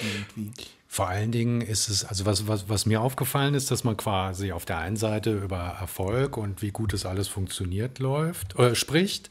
Irgendwie. 0.00 0.52
Vor 0.88 1.08
allen 1.08 1.32
Dingen 1.32 1.62
ist 1.62 1.88
es, 1.88 2.04
also 2.04 2.26
was, 2.26 2.46
was, 2.48 2.68
was 2.68 2.84
mir 2.84 3.00
aufgefallen 3.00 3.54
ist, 3.54 3.70
dass 3.70 3.82
man 3.82 3.96
quasi 3.96 4.52
auf 4.52 4.66
der 4.66 4.78
einen 4.78 4.96
Seite 4.96 5.32
über 5.32 5.56
Erfolg 5.56 6.36
und 6.36 6.60
wie 6.60 6.70
gut 6.70 6.92
es 6.92 7.06
alles 7.06 7.28
funktioniert 7.28 7.98
läuft, 7.98 8.58
äh, 8.58 8.74
spricht, 8.74 9.30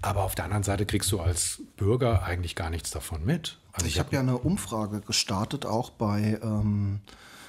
aber 0.00 0.22
auf 0.22 0.36
der 0.36 0.44
anderen 0.44 0.62
Seite 0.62 0.86
kriegst 0.86 1.10
du 1.10 1.20
als 1.20 1.60
Bürger 1.76 2.22
eigentlich 2.22 2.54
gar 2.54 2.70
nichts 2.70 2.92
davon 2.92 3.24
mit. 3.24 3.58
Also 3.72 3.86
Ich 3.86 3.98
habe 3.98 4.14
ja 4.14 4.20
eine 4.20 4.38
Umfrage 4.38 5.00
gestartet, 5.00 5.66
auch 5.66 5.90
bei, 5.90 6.38
ähm, 6.40 7.00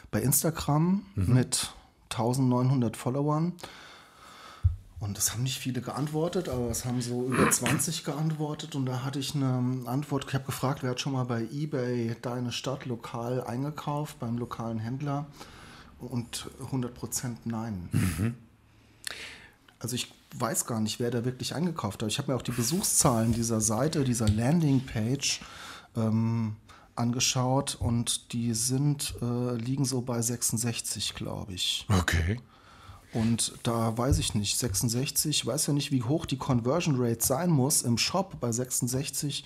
bei 0.09 0.21
Instagram 0.21 1.05
mit 1.15 1.73
1900 2.09 2.97
Followern. 2.97 3.53
Und 5.03 5.17
es 5.17 5.33
haben 5.33 5.43
nicht 5.43 5.59
viele 5.59 5.81
geantwortet, 5.81 6.47
aber 6.47 6.69
es 6.69 6.85
haben 6.85 7.01
so 7.01 7.25
über 7.27 7.51
20 7.51 8.05
geantwortet. 8.05 8.73
Und 8.73 8.85
da 8.85 9.03
hatte 9.03 9.19
ich 9.19 9.35
eine 9.35 9.81
Antwort. 9.85 10.25
Ich 10.29 10.33
habe 10.33 10.45
gefragt, 10.45 10.81
wer 10.81 10.91
hat 10.91 11.01
schon 11.01 11.11
mal 11.11 11.25
bei 11.25 11.41
eBay 11.51 12.15
deine 12.21 12.53
Stadt 12.53 12.85
lokal 12.85 13.43
eingekauft, 13.43 14.19
beim 14.19 14.37
lokalen 14.37 14.79
Händler? 14.79 15.25
Und 15.99 16.49
100 16.61 16.93
Prozent 16.93 17.45
nein. 17.45 17.89
Mhm. 17.91 18.35
Also 19.77 19.95
ich 19.95 20.09
weiß 20.35 20.65
gar 20.65 20.79
nicht, 20.79 21.01
wer 21.01 21.11
da 21.11 21.25
wirklich 21.25 21.53
eingekauft 21.53 22.01
hat. 22.01 22.09
Ich 22.09 22.17
habe 22.17 22.31
mir 22.31 22.37
auch 22.37 22.41
die 22.41 22.51
Besuchszahlen 22.51 23.33
dieser 23.33 23.59
Seite, 23.59 24.05
dieser 24.05 24.29
Landingpage 24.29 25.41
ähm, 25.97 26.55
angeschaut 26.95 27.75
und 27.75 28.31
die 28.31 28.53
sind, 28.53 29.15
äh, 29.21 29.55
liegen 29.55 29.83
so 29.83 30.01
bei 30.01 30.21
66, 30.21 31.13
glaube 31.13 31.53
ich. 31.53 31.85
Okay. 31.89 32.39
Und 33.13 33.53
da 33.63 33.95
weiß 33.97 34.17
ich 34.19 34.33
nicht, 34.33 34.57
66, 34.57 35.29
ich 35.29 35.45
weiß 35.45 35.67
ja 35.67 35.73
nicht, 35.73 35.91
wie 35.91 36.03
hoch 36.03 36.25
die 36.25 36.37
Conversion 36.37 36.95
Rate 36.97 37.23
sein 37.23 37.51
muss 37.51 37.83
im 37.83 37.97
Shop 37.97 38.39
bei 38.39 38.51
66, 38.51 39.43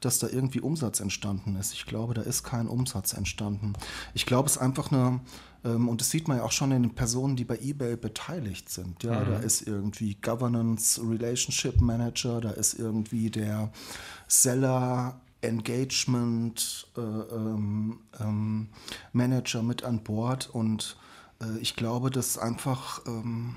dass 0.00 0.18
da 0.18 0.28
irgendwie 0.28 0.60
Umsatz 0.60 1.00
entstanden 1.00 1.56
ist. 1.56 1.72
Ich 1.72 1.86
glaube, 1.86 2.12
da 2.14 2.22
ist 2.22 2.42
kein 2.42 2.68
Umsatz 2.68 3.14
entstanden. 3.14 3.72
Ich 4.12 4.26
glaube, 4.26 4.48
es 4.48 4.56
ist 4.56 4.62
einfach 4.62 4.92
eine, 4.92 5.20
ähm, 5.64 5.88
und 5.88 6.00
das 6.00 6.10
sieht 6.10 6.28
man 6.28 6.38
ja 6.38 6.44
auch 6.44 6.52
schon 6.52 6.72
in 6.72 6.82
den 6.82 6.94
Personen, 6.94 7.36
die 7.36 7.44
bei 7.44 7.58
eBay 7.58 7.96
beteiligt 7.96 8.68
sind. 8.68 9.02
Ja, 9.02 9.20
mhm. 9.20 9.30
da 9.30 9.38
ist 9.38 9.62
irgendwie 9.62 10.16
Governance 10.20 11.00
Relationship 11.02 11.80
Manager, 11.80 12.40
da 12.42 12.50
ist 12.50 12.74
irgendwie 12.74 13.30
der 13.30 13.72
Seller 14.28 15.20
Engagement 15.40 16.88
äh, 16.96 17.00
ähm, 17.00 18.00
ähm, 18.20 18.68
Manager 19.12 19.62
mit 19.62 19.84
an 19.84 20.02
Bord 20.02 20.50
und 20.52 20.96
ich 21.60 21.76
glaube, 21.76 22.10
dass 22.10 22.38
einfach, 22.38 23.02
ähm, 23.06 23.56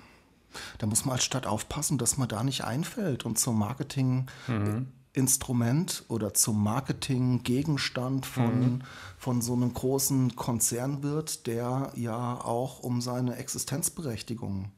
da 0.77 0.87
muss 0.87 1.05
man 1.05 1.13
als 1.13 1.23
Stadt 1.23 1.47
aufpassen, 1.47 1.97
dass 1.97 2.17
man 2.17 2.27
da 2.27 2.43
nicht 2.43 2.63
einfällt 2.63 3.25
und 3.25 3.39
zum 3.39 3.57
Marketinginstrument 3.59 6.03
mhm. 6.07 6.13
oder 6.13 6.33
zum 6.33 6.63
Marketinggegenstand 6.63 8.25
von, 8.25 8.59
mhm. 8.59 8.81
von 9.17 9.41
so 9.41 9.53
einem 9.53 9.73
großen 9.73 10.35
Konzern 10.35 11.03
wird, 11.03 11.47
der 11.47 11.91
ja 11.95 12.35
auch 12.35 12.79
um 12.79 13.01
seine 13.01 13.35
Existenzberechtigung 13.35 14.71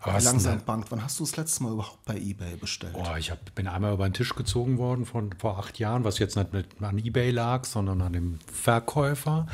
aber 0.00 0.20
langsam 0.20 0.60
bankt. 0.64 0.90
Wann 0.90 1.02
hast 1.02 1.18
du 1.18 1.24
das 1.24 1.36
letzte 1.36 1.62
Mal 1.62 1.72
überhaupt 1.72 2.04
bei 2.04 2.16
eBay 2.16 2.56
bestellt? 2.56 2.94
Oh, 2.94 3.16
ich 3.18 3.30
hab, 3.30 3.54
bin 3.54 3.66
einmal 3.66 3.94
über 3.94 4.08
den 4.08 4.14
Tisch 4.14 4.34
gezogen 4.34 4.78
worden 4.78 5.06
von 5.06 5.32
vor 5.38 5.58
acht 5.58 5.78
Jahren, 5.78 6.04
was 6.04 6.18
jetzt 6.18 6.36
nicht 6.36 6.52
mit, 6.52 6.82
an 6.82 6.98
eBay 6.98 7.30
lag, 7.30 7.64
sondern 7.64 8.02
an 8.02 8.12
dem 8.12 8.38
Verkäufer. 8.52 9.46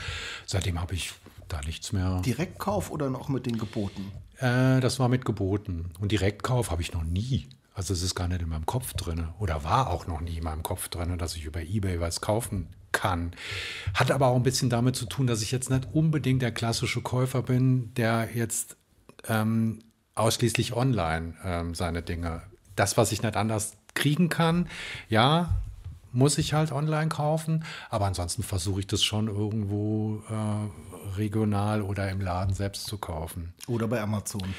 Seitdem 0.46 0.80
habe 0.80 0.94
ich 0.94 1.12
da 1.52 1.60
nichts 1.60 1.92
mehr. 1.92 2.20
Direktkauf 2.24 2.90
oder 2.90 3.10
noch 3.10 3.28
mit 3.28 3.46
den 3.46 3.58
Geboten? 3.58 4.12
Äh, 4.38 4.80
das 4.80 4.98
war 4.98 5.08
mit 5.08 5.24
Geboten. 5.24 5.92
Und 6.00 6.12
Direktkauf 6.12 6.70
habe 6.70 6.82
ich 6.82 6.92
noch 6.92 7.04
nie. 7.04 7.48
Also 7.74 7.94
es 7.94 8.02
ist 8.02 8.14
gar 8.14 8.28
nicht 8.28 8.42
in 8.42 8.48
meinem 8.48 8.66
Kopf 8.66 8.92
drin. 8.94 9.28
Oder 9.38 9.64
war 9.64 9.90
auch 9.90 10.06
noch 10.06 10.20
nie 10.20 10.38
in 10.38 10.44
meinem 10.44 10.62
Kopf 10.62 10.88
drin, 10.88 11.16
dass 11.18 11.36
ich 11.36 11.44
über 11.44 11.62
Ebay 11.62 12.00
was 12.00 12.20
kaufen 12.20 12.68
kann. 12.92 13.32
Hat 13.94 14.10
aber 14.10 14.28
auch 14.28 14.36
ein 14.36 14.42
bisschen 14.42 14.70
damit 14.70 14.96
zu 14.96 15.06
tun, 15.06 15.26
dass 15.26 15.42
ich 15.42 15.52
jetzt 15.52 15.70
nicht 15.70 15.88
unbedingt 15.92 16.42
der 16.42 16.52
klassische 16.52 17.00
Käufer 17.00 17.42
bin, 17.42 17.94
der 17.94 18.28
jetzt 18.34 18.76
ähm, 19.28 19.80
ausschließlich 20.14 20.74
online 20.74 21.34
ähm, 21.44 21.74
seine 21.74 22.02
Dinge. 22.02 22.42
Das, 22.76 22.96
was 22.96 23.12
ich 23.12 23.22
nicht 23.22 23.36
anders 23.36 23.76
kriegen 23.94 24.28
kann, 24.28 24.68
ja, 25.08 25.60
muss 26.12 26.38
ich 26.38 26.54
halt 26.54 26.72
online 26.72 27.08
kaufen. 27.08 27.64
Aber 27.88 28.06
ansonsten 28.06 28.42
versuche 28.42 28.80
ich 28.80 28.86
das 28.86 29.02
schon 29.02 29.28
irgendwo 29.28 30.22
äh, 30.28 30.89
regional 31.16 31.82
oder 31.82 32.10
im 32.10 32.20
Laden 32.20 32.54
selbst 32.54 32.86
zu 32.86 32.98
kaufen. 32.98 33.52
Oder 33.66 33.88
bei 33.88 34.00
Amazon. 34.00 34.54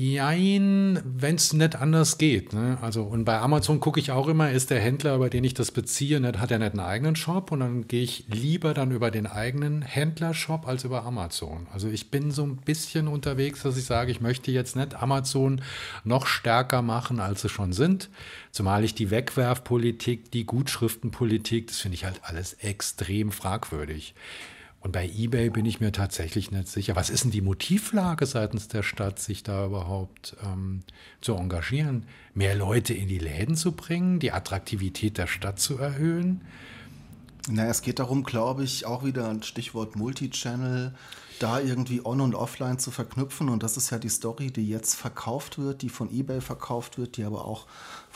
Jein, 0.00 1.02
wenn 1.04 1.34
es 1.34 1.52
nicht 1.54 1.74
anders 1.74 2.18
geht. 2.18 2.52
Ne? 2.52 2.78
Also, 2.82 3.02
und 3.02 3.24
bei 3.24 3.40
Amazon 3.40 3.80
gucke 3.80 3.98
ich 3.98 4.12
auch 4.12 4.28
immer, 4.28 4.52
ist 4.52 4.70
der 4.70 4.78
Händler, 4.78 5.16
über 5.16 5.28
den 5.28 5.42
ich 5.42 5.54
das 5.54 5.72
beziehe, 5.72 6.20
nicht, 6.20 6.38
hat 6.38 6.52
er 6.52 6.60
nicht 6.60 6.70
einen 6.70 6.86
eigenen 6.86 7.16
Shop 7.16 7.50
und 7.50 7.58
dann 7.58 7.88
gehe 7.88 8.04
ich 8.04 8.26
lieber 8.28 8.74
dann 8.74 8.92
über 8.92 9.10
den 9.10 9.26
eigenen 9.26 9.82
Händlershop 9.82 10.68
als 10.68 10.84
über 10.84 11.04
Amazon. 11.04 11.66
Also 11.72 11.88
ich 11.88 12.12
bin 12.12 12.30
so 12.30 12.44
ein 12.44 12.58
bisschen 12.58 13.08
unterwegs, 13.08 13.62
dass 13.62 13.76
ich 13.76 13.86
sage, 13.86 14.12
ich 14.12 14.20
möchte 14.20 14.52
jetzt 14.52 14.76
nicht 14.76 14.94
Amazon 14.94 15.62
noch 16.04 16.28
stärker 16.28 16.80
machen, 16.80 17.18
als 17.18 17.42
sie 17.42 17.48
schon 17.48 17.72
sind. 17.72 18.08
Zumal 18.52 18.84
ich 18.84 18.94
die 18.94 19.10
Wegwerfpolitik, 19.10 20.30
die 20.30 20.46
Gutschriftenpolitik, 20.46 21.66
das 21.66 21.78
finde 21.78 21.96
ich 21.96 22.04
halt 22.04 22.20
alles 22.22 22.52
extrem 22.52 23.32
fragwürdig. 23.32 24.14
Und 24.80 24.92
bei 24.92 25.08
eBay 25.08 25.50
bin 25.50 25.66
ich 25.66 25.80
mir 25.80 25.90
tatsächlich 25.90 26.52
nicht 26.52 26.68
sicher. 26.68 26.94
Was 26.94 27.10
ist 27.10 27.24
denn 27.24 27.32
die 27.32 27.40
Motivlage 27.40 28.26
seitens 28.26 28.68
der 28.68 28.84
Stadt, 28.84 29.18
sich 29.18 29.42
da 29.42 29.66
überhaupt 29.66 30.36
ähm, 30.44 30.82
zu 31.20 31.34
engagieren? 31.34 32.06
Mehr 32.32 32.54
Leute 32.54 32.94
in 32.94 33.08
die 33.08 33.18
Läden 33.18 33.56
zu 33.56 33.72
bringen, 33.72 34.20
die 34.20 34.30
Attraktivität 34.30 35.18
der 35.18 35.26
Stadt 35.26 35.58
zu 35.58 35.78
erhöhen? 35.78 36.42
Naja, 37.50 37.70
es 37.70 37.82
geht 37.82 37.98
darum, 37.98 38.24
glaube 38.24 38.62
ich, 38.62 38.86
auch 38.86 39.04
wieder 39.04 39.28
ein 39.28 39.42
Stichwort 39.42 39.96
Multichannel, 39.96 40.94
da 41.40 41.60
irgendwie 41.60 42.04
on 42.04 42.20
und 42.20 42.34
offline 42.34 42.78
zu 42.78 42.90
verknüpfen. 42.90 43.48
Und 43.48 43.62
das 43.62 43.76
ist 43.76 43.90
ja 43.90 43.98
die 43.98 44.08
Story, 44.08 44.50
die 44.50 44.68
jetzt 44.68 44.94
verkauft 44.94 45.58
wird, 45.58 45.82
die 45.82 45.88
von 45.88 46.12
eBay 46.12 46.40
verkauft 46.40 46.98
wird, 46.98 47.16
die 47.16 47.24
aber 47.24 47.44
auch 47.44 47.66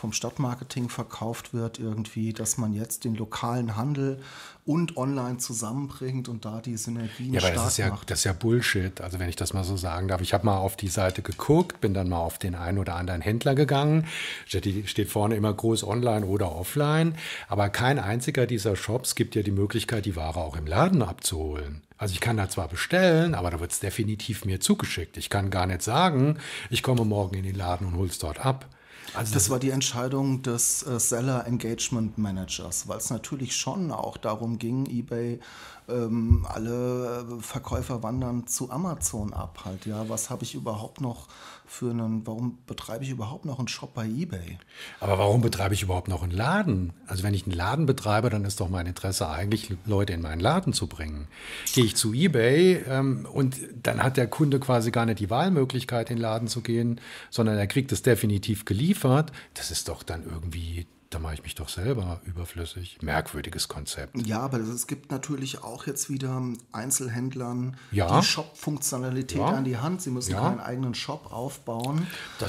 vom 0.03 0.13
Stadtmarketing 0.13 0.89
verkauft 0.89 1.55
wird, 1.55 1.79
irgendwie, 1.79 2.33
dass 2.33 2.59
man 2.59 2.73
jetzt 2.73 3.05
den 3.05 3.15
lokalen 3.15 3.77
Handel 3.77 4.21
und 4.67 4.97
online 4.97 5.39
zusammenbringt 5.39 6.29
und 6.29 6.45
da 6.45 6.61
die 6.61 6.77
Synergien 6.77 7.35
ja, 7.35 7.41
aber 7.41 7.53
das 7.53 7.69
ist 7.69 7.77
ja, 7.77 7.89
macht. 7.89 8.11
Das 8.11 8.19
ist 8.19 8.25
ja 8.25 8.33
Bullshit, 8.33 9.01
also 9.01 9.21
wenn 9.21 9.29
ich 9.29 9.37
das 9.37 9.53
mal 9.53 9.63
so 9.63 9.77
sagen 9.77 10.09
darf. 10.09 10.21
Ich 10.21 10.35
habe 10.35 10.45
mal 10.45 10.57
auf 10.57 10.77
die 10.77 10.89
Seite 10.89 11.23
geguckt, 11.23 11.81
bin 11.81 11.95
dann 11.95 12.09
mal 12.09 12.19
auf 12.19 12.39
den 12.39 12.57
einen 12.57 12.79
oder 12.79 12.97
anderen 12.97 13.21
Händler 13.21 13.55
gegangen. 13.55 14.09
Steht 14.45 15.09
vorne 15.09 15.37
immer 15.37 15.55
groß 15.55 15.85
online 15.85 16.27
oder 16.27 16.51
offline, 16.51 17.15
aber 17.47 17.69
kein 17.69 18.01
einziger 18.01 18.47
dieser 18.47 18.75
Shops 18.75 19.15
gibt 19.15 19.37
ja 19.37 19.45
die 19.45 19.53
Möglichkeit, 19.53 20.05
die 20.05 20.17
Ware 20.17 20.41
auch 20.41 20.57
im 20.57 20.67
Laden 20.67 21.03
abzuholen. 21.03 21.83
Also 21.97 22.15
ich 22.15 22.21
kann 22.21 22.37
da 22.37 22.49
zwar 22.49 22.67
bestellen, 22.67 23.37
aber 23.37 23.53
da 23.53 23.61
wird 23.61 23.71
es 23.71 23.79
definitiv 23.79 24.45
mir 24.47 24.59
zugeschickt. 24.59 25.17
Ich 25.17 25.31
kann 25.31 25.51
gar 25.51 25.69
nicht 25.69 25.83
sagen, 25.83 26.39
ich 26.71 26.83
komme 26.83 27.05
morgen 27.05 27.37
in 27.37 27.45
den 27.45 27.55
Laden 27.55 27.87
und 27.87 27.95
hole 27.95 28.09
es 28.09 28.19
dort 28.19 28.45
ab. 28.45 28.67
Also 29.15 29.35
das 29.35 29.51
war 29.51 29.59
die 29.59 29.71
Entscheidung 29.71 30.43
des 30.43 30.87
äh, 30.87 30.99
Seller 30.99 31.47
Engagement 31.47 32.19
Managers, 32.19 32.89
weil 32.89 32.99
es 32.99 33.11
natürlich 33.11 33.57
schon 33.57 33.91
auch 33.91 34.17
darum 34.17 34.59
ging, 34.59 34.87
eBay 34.87 35.41
ähm, 35.89 36.47
alle 36.49 37.27
Verkäufer 37.41 38.03
wandern 38.03 38.47
zu 38.47 38.71
Amazon 38.71 39.33
ab 39.33 39.61
halt. 39.65 39.87
Ja, 39.87 40.09
was 40.09 40.31
habe 40.31 40.45
ich 40.45 40.55
überhaupt 40.55 41.01
noch 41.01 41.29
für 41.73 41.91
einen, 41.91 42.27
warum 42.27 42.59
betreibe 42.67 43.03
ich 43.03 43.11
überhaupt 43.11 43.47
noch 43.47 43.59
einen 43.59 43.67
Shop 43.67 43.95
bei 43.95 44.05
eBay? 44.05 44.59
Aber 45.01 45.19
warum 45.19 45.41
betreibe 45.41 45.73
ich 45.73 45.83
überhaupt 45.83 46.07
noch 46.07 46.23
einen 46.23 46.31
Laden? 46.31 46.93
Also 47.07 47.23
wenn 47.23 47.33
ich 47.33 47.45
einen 47.45 47.57
Laden 47.57 47.87
betreibe, 47.87 48.29
dann 48.29 48.45
ist 48.45 48.61
doch 48.61 48.69
mein 48.69 48.87
Interesse 48.87 49.29
eigentlich, 49.31 49.75
Leute 49.87 50.13
in 50.13 50.21
meinen 50.21 50.41
Laden 50.41 50.75
zu 50.75 50.87
bringen. 50.87 51.29
Gehe 51.73 51.85
ich 51.85 51.97
zu 51.97 52.13
eBay 52.13 52.85
ähm, 52.87 53.27
und 53.33 53.57
dann 53.83 54.03
hat 54.03 54.19
der 54.19 54.27
Kunde 54.27 54.61
quasi 54.61 54.91
gar 54.91 55.07
nicht 55.07 55.21
die 55.21 55.31
Wahlmöglichkeit, 55.31 56.11
in 56.11 56.17
den 56.17 56.23
Laden 56.23 56.47
zu 56.47 56.61
gehen, 56.61 57.01
sondern 57.31 57.57
er 57.57 57.67
kriegt 57.67 57.91
es 57.91 58.03
definitiv 58.03 58.67
geliefert. 58.67 59.33
Das 59.55 59.71
ist 59.71 59.89
doch 59.89 60.03
dann 60.03 60.25
irgendwie 60.25 60.87
da 61.13 61.19
mache 61.19 61.35
ich 61.35 61.43
mich 61.43 61.55
doch 61.55 61.69
selber 61.69 62.21
überflüssig. 62.25 62.99
Merkwürdiges 63.03 63.69
Konzept. 63.69 64.27
Ja, 64.27 64.41
aber 64.41 64.59
es 64.59 64.87
gibt 64.87 65.11
natürlich 65.11 65.63
auch 65.63 65.87
jetzt 65.87 66.09
wieder 66.09 66.43
Einzelhändlern 66.73 67.77
ja. 67.91 68.19
die 68.19 68.27
Shop-Funktionalität 68.27 69.39
ja. 69.39 69.47
an 69.47 69.65
die 69.65 69.77
Hand. 69.77 70.01
Sie 70.01 70.11
müssen 70.11 70.33
ja. 70.33 70.41
keinen 70.41 70.61
eigenen 70.61 70.95
Shop 70.95 71.33
aufbauen. 71.33 72.07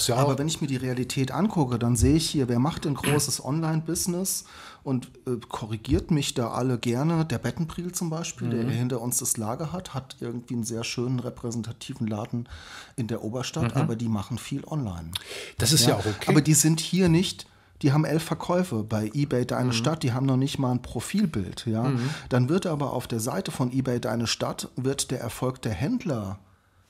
Ja 0.07 0.15
aber 0.15 0.37
wenn 0.37 0.47
ich 0.47 0.61
mir 0.61 0.67
die 0.67 0.77
Realität 0.77 1.31
angucke, 1.31 1.77
dann 1.77 1.95
sehe 1.95 2.15
ich 2.15 2.29
hier, 2.29 2.47
wer 2.47 2.59
macht 2.59 2.87
ein 2.87 2.95
großes 2.95 3.43
Online-Business 3.45 4.45
und 4.83 5.07
äh, 5.27 5.37
korrigiert 5.47 6.11
mich 6.11 6.33
da 6.33 6.51
alle 6.51 6.77
gerne. 6.77 7.25
Der 7.25 7.39
Bettenpriel 7.39 7.91
zum 7.91 8.09
Beispiel, 8.09 8.47
mhm. 8.47 8.51
der 8.51 8.69
hinter 8.69 9.01
uns 9.01 9.17
das 9.17 9.37
Lager 9.37 9.73
hat, 9.73 9.93
hat 9.93 10.17
irgendwie 10.19 10.55
einen 10.55 10.63
sehr 10.63 10.83
schönen 10.83 11.19
repräsentativen 11.19 12.07
Laden 12.07 12.47
in 12.95 13.07
der 13.07 13.23
Oberstadt, 13.23 13.75
mhm. 13.75 13.81
aber 13.81 13.95
die 13.95 14.09
machen 14.09 14.37
viel 14.37 14.63
online. 14.65 15.11
Das 15.57 15.73
ist 15.73 15.85
ja, 15.85 15.95
auch 15.95 16.05
okay. 16.05 16.27
Aber 16.27 16.41
die 16.41 16.53
sind 16.53 16.79
hier 16.79 17.09
nicht 17.09 17.47
die 17.81 17.91
haben 17.91 18.05
elf 18.05 18.23
Verkäufe 18.23 18.83
bei 18.83 19.11
eBay 19.13 19.45
Deine 19.45 19.67
mhm. 19.67 19.73
Stadt, 19.73 20.03
die 20.03 20.13
haben 20.13 20.25
noch 20.25 20.37
nicht 20.37 20.57
mal 20.57 20.71
ein 20.71 20.81
Profilbild, 20.81 21.65
ja. 21.65 21.83
Mhm. 21.83 22.09
Dann 22.29 22.49
wird 22.49 22.65
aber 22.65 22.93
auf 22.93 23.07
der 23.07 23.19
Seite 23.19 23.51
von 23.51 23.71
eBay 23.71 23.99
Deine 23.99 24.27
Stadt 24.27 24.69
wird 24.75 25.11
der 25.11 25.19
Erfolg 25.19 25.61
der 25.61 25.73
Händler 25.73 26.39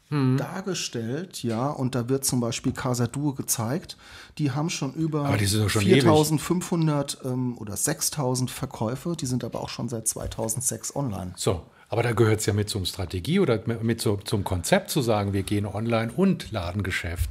mhm. 0.09 0.37
dargestellt, 0.37 1.43
ja, 1.43 1.69
und 1.69 1.95
da 1.95 2.09
wird 2.09 2.25
zum 2.25 2.39
Beispiel 2.39 2.71
Casa 2.71 3.07
Duo 3.07 3.33
gezeigt. 3.33 3.97
Die 4.37 4.51
haben 4.51 4.69
schon 4.69 4.93
über 4.93 5.27
4500 5.37 7.19
ähm, 7.25 7.57
oder 7.57 7.75
6000 7.75 8.51
Verkäufe, 8.51 9.15
die 9.19 9.25
sind 9.25 9.43
aber 9.43 9.61
auch 9.61 9.69
schon 9.69 9.89
seit 9.89 10.07
2006 10.07 10.95
online. 10.95 11.33
So, 11.35 11.63
aber 11.93 12.01
da 12.01 12.13
gehört 12.13 12.39
es 12.39 12.47
ja 12.47 12.53
mit 12.53 12.69
zum 12.69 12.85
Strategie 12.85 13.39
oder 13.39 13.61
mit 13.83 14.01
so, 14.01 14.17
zum 14.17 14.43
Konzept 14.43 14.89
zu 14.89 15.03
sagen, 15.03 15.31
wir 15.31 15.43
gehen 15.43 15.67
online 15.67 16.11
und 16.11 16.51
Ladengeschäft. 16.51 17.29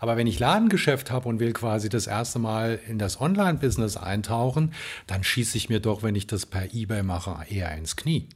Aber 0.00 0.18
wenn 0.18 0.26
ich 0.26 0.38
Ladengeschäft 0.38 1.10
habe 1.10 1.30
und 1.30 1.40
will 1.40 1.54
quasi 1.54 1.88
das 1.88 2.06
erste 2.06 2.38
Mal 2.38 2.78
in 2.86 2.98
das 2.98 3.22
Online-Business 3.22 3.96
eintauchen, 3.96 4.74
dann 5.06 5.24
schieße 5.24 5.56
ich 5.56 5.70
mir 5.70 5.80
doch, 5.80 6.02
wenn 6.02 6.14
ich 6.14 6.26
das 6.26 6.44
per 6.44 6.74
eBay 6.74 7.02
mache, 7.02 7.34
eher 7.48 7.74
ins 7.74 7.96
Knie. 7.96 8.28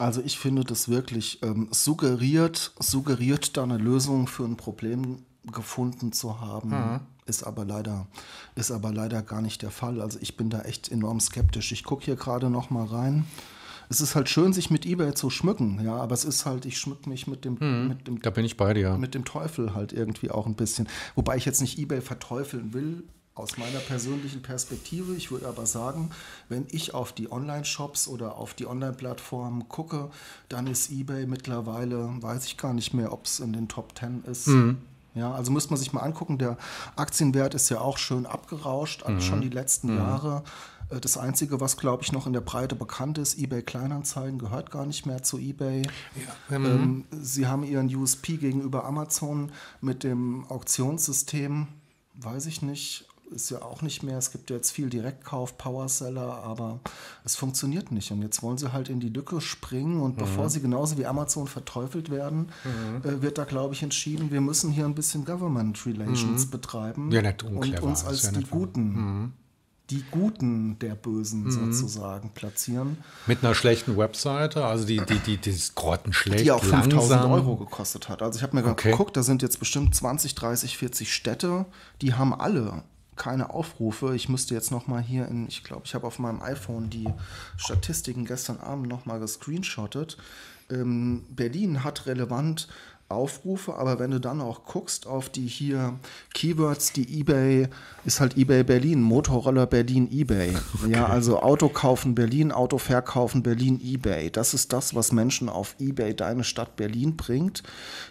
Also 0.00 0.20
ich 0.24 0.40
finde 0.40 0.64
das 0.64 0.88
wirklich 0.88 1.40
ähm, 1.44 1.68
suggeriert, 1.70 2.72
suggeriert 2.80 3.56
da 3.56 3.62
eine 3.62 3.78
Lösung 3.78 4.26
für 4.26 4.42
ein 4.42 4.56
Problem 4.56 5.18
gefunden 5.52 6.10
zu 6.10 6.40
haben. 6.40 6.70
Mhm. 6.70 7.00
Ist 7.26 7.44
aber 7.44 7.64
leider, 7.64 8.08
ist 8.56 8.72
aber 8.72 8.92
leider 8.92 9.22
gar 9.22 9.40
nicht 9.40 9.62
der 9.62 9.70
Fall. 9.70 10.00
Also 10.00 10.18
ich 10.20 10.36
bin 10.36 10.50
da 10.50 10.62
echt 10.62 10.90
enorm 10.90 11.20
skeptisch. 11.20 11.70
Ich 11.70 11.84
gucke 11.84 12.06
hier 12.06 12.16
gerade 12.16 12.50
noch 12.50 12.70
mal 12.70 12.86
rein. 12.86 13.24
Es 13.90 14.00
ist 14.00 14.14
halt 14.14 14.28
schön, 14.28 14.52
sich 14.52 14.70
mit 14.70 14.86
eBay 14.86 15.12
zu 15.14 15.28
schmücken, 15.28 15.80
ja, 15.84 15.96
aber 15.96 16.14
es 16.14 16.24
ist 16.24 16.46
halt, 16.46 16.64
ich 16.64 16.78
schmück 16.78 17.06
mich 17.06 17.26
mit 17.26 17.44
dem, 17.44 17.58
mhm. 17.60 17.88
mit 17.88 18.06
dem, 18.06 18.22
da 18.22 18.30
bin 18.30 18.44
ich 18.44 18.56
bei 18.56 18.72
dir. 18.72 18.96
mit 18.96 19.14
dem 19.14 19.24
Teufel 19.24 19.74
halt 19.74 19.92
irgendwie 19.92 20.30
auch 20.30 20.46
ein 20.46 20.54
bisschen. 20.54 20.88
Wobei 21.16 21.36
ich 21.36 21.44
jetzt 21.44 21.60
nicht 21.60 21.78
eBay 21.78 22.00
verteufeln 22.00 22.72
will, 22.72 23.02
aus 23.34 23.56
meiner 23.56 23.78
persönlichen 23.78 24.42
Perspektive. 24.42 25.14
Ich 25.14 25.30
würde 25.30 25.48
aber 25.48 25.66
sagen, 25.66 26.10
wenn 26.48 26.66
ich 26.70 26.94
auf 26.94 27.12
die 27.12 27.30
Online-Shops 27.30 28.08
oder 28.08 28.36
auf 28.36 28.54
die 28.54 28.66
Online-Plattformen 28.66 29.68
gucke, 29.68 30.10
dann 30.48 30.66
ist 30.66 30.90
eBay 30.90 31.26
mittlerweile, 31.26 32.10
weiß 32.20 32.44
ich 32.46 32.56
gar 32.56 32.74
nicht 32.74 32.92
mehr, 32.92 33.12
ob 33.12 33.24
es 33.24 33.40
in 33.40 33.52
den 33.52 33.68
Top 33.68 33.98
10 33.98 34.24
ist. 34.24 34.48
Mhm. 34.48 34.78
Ja, 35.14 35.32
also 35.32 35.50
müsste 35.50 35.70
man 35.70 35.78
sich 35.78 35.92
mal 35.92 36.02
angucken, 36.02 36.38
der 36.38 36.56
Aktienwert 36.96 37.54
ist 37.54 37.68
ja 37.68 37.80
auch 37.80 37.98
schön 37.98 38.26
abgerauscht, 38.26 39.08
mhm. 39.08 39.20
schon 39.20 39.40
die 39.40 39.48
letzten 39.48 39.92
mhm. 39.92 39.98
Jahre. 39.98 40.44
Äh, 40.90 41.00
das 41.00 41.16
Einzige, 41.16 41.60
was, 41.60 41.76
glaube 41.76 42.02
ich, 42.02 42.12
noch 42.12 42.26
in 42.26 42.32
der 42.32 42.40
Breite 42.40 42.74
bekannt 42.74 43.18
ist, 43.18 43.38
eBay 43.38 43.62
Kleinanzeigen 43.62 44.38
gehört 44.38 44.70
gar 44.70 44.86
nicht 44.86 45.06
mehr 45.06 45.22
zu 45.22 45.38
eBay. 45.38 45.82
Ja. 46.48 46.58
Mhm. 46.58 46.66
Ähm, 46.66 47.04
sie 47.20 47.46
haben 47.46 47.64
ihren 47.64 47.94
USP 47.94 48.36
gegenüber 48.36 48.84
Amazon 48.84 49.52
mit 49.80 50.04
dem 50.04 50.44
Auktionssystem, 50.48 51.68
weiß 52.14 52.46
ich 52.46 52.62
nicht, 52.62 53.06
ist 53.30 53.50
ja 53.50 53.62
auch 53.62 53.82
nicht 53.82 54.02
mehr. 54.02 54.18
Es 54.18 54.32
gibt 54.32 54.50
ja 54.50 54.56
jetzt 54.56 54.72
viel 54.72 54.90
Direktkauf, 54.90 55.56
Powerseller, 55.56 56.42
aber 56.42 56.80
es 57.24 57.36
funktioniert 57.36 57.92
nicht. 57.92 58.10
Und 58.10 58.22
jetzt 58.22 58.42
wollen 58.42 58.58
sie 58.58 58.72
halt 58.72 58.88
in 58.88 59.00
die 59.00 59.08
Lücke 59.08 59.40
springen 59.40 60.00
und 60.00 60.16
mhm. 60.16 60.20
bevor 60.20 60.50
sie 60.50 60.60
genauso 60.60 60.98
wie 60.98 61.06
Amazon 61.06 61.46
verteufelt 61.46 62.10
werden, 62.10 62.50
mhm. 62.64 63.08
äh, 63.08 63.22
wird 63.22 63.38
da, 63.38 63.44
glaube 63.44 63.74
ich, 63.74 63.82
entschieden, 63.82 64.30
wir 64.30 64.40
müssen 64.40 64.70
hier 64.70 64.84
ein 64.84 64.94
bisschen 64.94 65.24
Government 65.24 65.86
Relations 65.86 66.46
mhm. 66.46 66.50
betreiben 66.50 67.10
ja, 67.12 67.22
nicht 67.22 67.44
und 67.44 67.80
uns 67.80 68.04
als 68.04 68.24
ja 68.24 68.32
die 68.32 68.44
Guten 68.44 68.92
mhm. 68.92 69.32
Die 69.90 70.04
Guten 70.10 70.78
der 70.78 70.94
Bösen 70.94 71.44
mhm. 71.44 71.72
sozusagen 71.72 72.30
platzieren. 72.30 72.98
Mit 73.26 73.44
einer 73.44 73.54
schlechten 73.54 73.96
Webseite, 73.96 74.64
also 74.64 74.86
die, 74.86 75.00
die, 75.04 75.18
die, 75.18 75.36
die 75.36 75.50
ist 75.50 75.74
grottenschlecht, 75.74 76.44
Die 76.44 76.52
auch 76.52 76.62
5000 76.62 77.24
Euro 77.24 77.56
gekostet 77.56 78.08
hat. 78.08 78.22
Also 78.22 78.38
ich 78.38 78.42
habe 78.42 78.56
mir 78.56 78.66
okay. 78.66 78.90
geguckt, 78.90 79.16
da 79.16 79.22
sind 79.22 79.42
jetzt 79.42 79.58
bestimmt 79.58 79.94
20, 79.94 80.34
30, 80.34 80.78
40 80.78 81.12
Städte, 81.12 81.66
die 82.00 82.14
haben 82.14 82.32
alle 82.32 82.82
keine 83.16 83.50
Aufrufe. 83.50 84.14
Ich 84.14 84.30
müsste 84.30 84.54
jetzt 84.54 84.70
noch 84.70 84.86
mal 84.86 85.02
hier 85.02 85.28
in, 85.28 85.46
ich 85.46 85.62
glaube, 85.62 85.82
ich 85.84 85.94
habe 85.94 86.06
auf 86.06 86.18
meinem 86.18 86.40
iPhone 86.40 86.88
die 86.88 87.08
Statistiken 87.58 88.24
gestern 88.24 88.58
Abend 88.58 88.88
noch 88.88 89.04
mal 89.04 89.20
gescreenshottet. 89.20 90.16
Ähm, 90.70 91.24
Berlin 91.28 91.84
hat 91.84 92.06
relevant 92.06 92.68
Aufrufe, 93.10 93.74
aber 93.74 93.98
wenn 93.98 94.10
du 94.10 94.20
dann 94.20 94.40
auch 94.40 94.64
guckst 94.64 95.06
auf 95.06 95.28
die 95.28 95.46
hier 95.46 95.98
Keywords, 96.32 96.92
die 96.92 97.20
eBay 97.20 97.68
ist 98.04 98.20
halt 98.20 98.36
eBay 98.36 98.62
Berlin, 98.62 99.02
Motorroller 99.02 99.66
Berlin 99.66 100.08
eBay. 100.10 100.56
Okay. 100.74 100.92
Ja, 100.92 101.06
also 101.06 101.40
Auto 101.40 101.68
kaufen 101.68 102.14
Berlin, 102.14 102.52
Auto 102.52 102.78
verkaufen 102.78 103.42
Berlin 103.42 103.80
eBay. 103.82 104.30
Das 104.30 104.54
ist 104.54 104.72
das, 104.72 104.94
was 104.94 105.12
Menschen 105.12 105.48
auf 105.48 105.74
eBay 105.78 106.14
deine 106.14 106.44
Stadt 106.44 106.76
Berlin 106.76 107.16
bringt. 107.16 107.62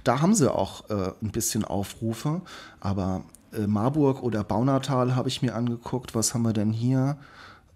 Da 0.04 0.22
haben 0.22 0.36
sie 0.36 0.54
auch 0.54 0.90
äh, 0.90 1.12
ein 1.22 1.32
bisschen 1.32 1.64
Aufrufe, 1.64 2.42
aber 2.80 3.24
äh, 3.54 3.68
Marburg 3.68 4.22
oder 4.22 4.44
Baunatal 4.44 5.16
habe 5.16 5.30
ich 5.30 5.42
mir 5.42 5.56
angeguckt. 5.56 6.16
Was 6.16 6.34
haben 6.34 6.44
wir 6.44 6.54
denn 6.54 6.72
hier? 6.72 7.18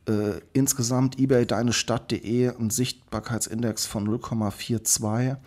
Äh, 0.07 0.41
insgesamt 0.51 1.17
eBay 1.17 1.45
deine 1.45 1.71
Stadt.de 1.71 2.49
ein 2.49 2.69
Sichtbarkeitsindex 2.69 3.85
von 3.85 4.07
0,42. 4.07 5.37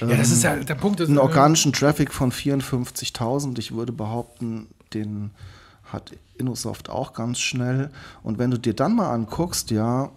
Ja, 0.00 0.06
das 0.08 0.30
ist 0.30 0.42
ja 0.42 0.56
der 0.56 0.74
Punkt. 0.74 1.00
Einen 1.00 1.18
organischen 1.18 1.72
Traffic 1.72 2.12
von 2.12 2.32
54.000. 2.32 3.58
Ich 3.58 3.72
würde 3.72 3.92
behaupten, 3.92 4.68
den 4.94 5.30
hat 5.84 6.12
Innosoft 6.36 6.90
auch 6.90 7.12
ganz 7.12 7.38
schnell. 7.38 7.90
Und 8.22 8.38
wenn 8.38 8.50
du 8.50 8.58
dir 8.58 8.74
dann 8.74 8.94
mal 8.94 9.10
anguckst, 9.10 9.70
ja, 9.70 10.10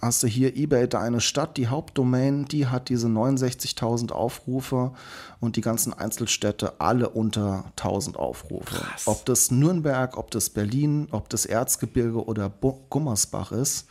hast 0.00 0.22
du 0.22 0.26
hier 0.26 0.56
eBay 0.56 0.88
deine 0.88 1.20
Stadt, 1.20 1.56
die 1.56 1.66
Hauptdomain, 1.66 2.44
die 2.44 2.66
hat 2.66 2.88
diese 2.88 3.08
69.000 3.08 4.12
Aufrufe 4.12 4.92
und 5.40 5.56
die 5.56 5.60
ganzen 5.60 5.92
Einzelstädte 5.92 6.80
alle 6.80 7.08
unter 7.10 7.64
1000 7.76 8.16
Aufrufe. 8.16 8.76
Krass. 8.76 9.06
Ob 9.06 9.24
das 9.26 9.50
Nürnberg, 9.50 10.16
ob 10.16 10.30
das 10.30 10.50
Berlin, 10.50 11.08
ob 11.10 11.28
das 11.28 11.46
Erzgebirge 11.46 12.24
oder 12.24 12.48
Gummersbach 12.90 13.52
ist. 13.52 13.88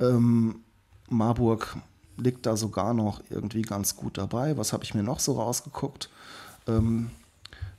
Ähm, 0.00 0.60
Marburg 1.08 1.76
liegt 2.16 2.46
da 2.46 2.56
sogar 2.56 2.94
noch 2.94 3.22
irgendwie 3.30 3.62
ganz 3.62 3.96
gut 3.96 4.18
dabei. 4.18 4.56
Was 4.56 4.72
habe 4.72 4.84
ich 4.84 4.94
mir 4.94 5.02
noch 5.02 5.20
so 5.20 5.32
rausgeguckt? 5.32 6.10
Ähm, 6.66 7.10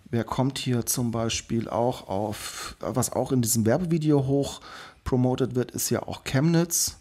wer 0.10 0.24
kommt 0.24 0.58
hier 0.58 0.86
zum 0.86 1.12
Beispiel 1.12 1.69
auch 1.69 2.08
auf, 2.08 2.76
was 2.80 3.12
auch 3.12 3.32
in 3.32 3.41
diesem 3.41 3.65
Werbevideo 3.65 4.26
hoch 4.26 4.62
promotet 5.04 5.56
wird, 5.56 5.72
ist 5.72 5.89
ja 5.89 6.04
auch 6.04 6.24
Chemnitz. 6.24 6.98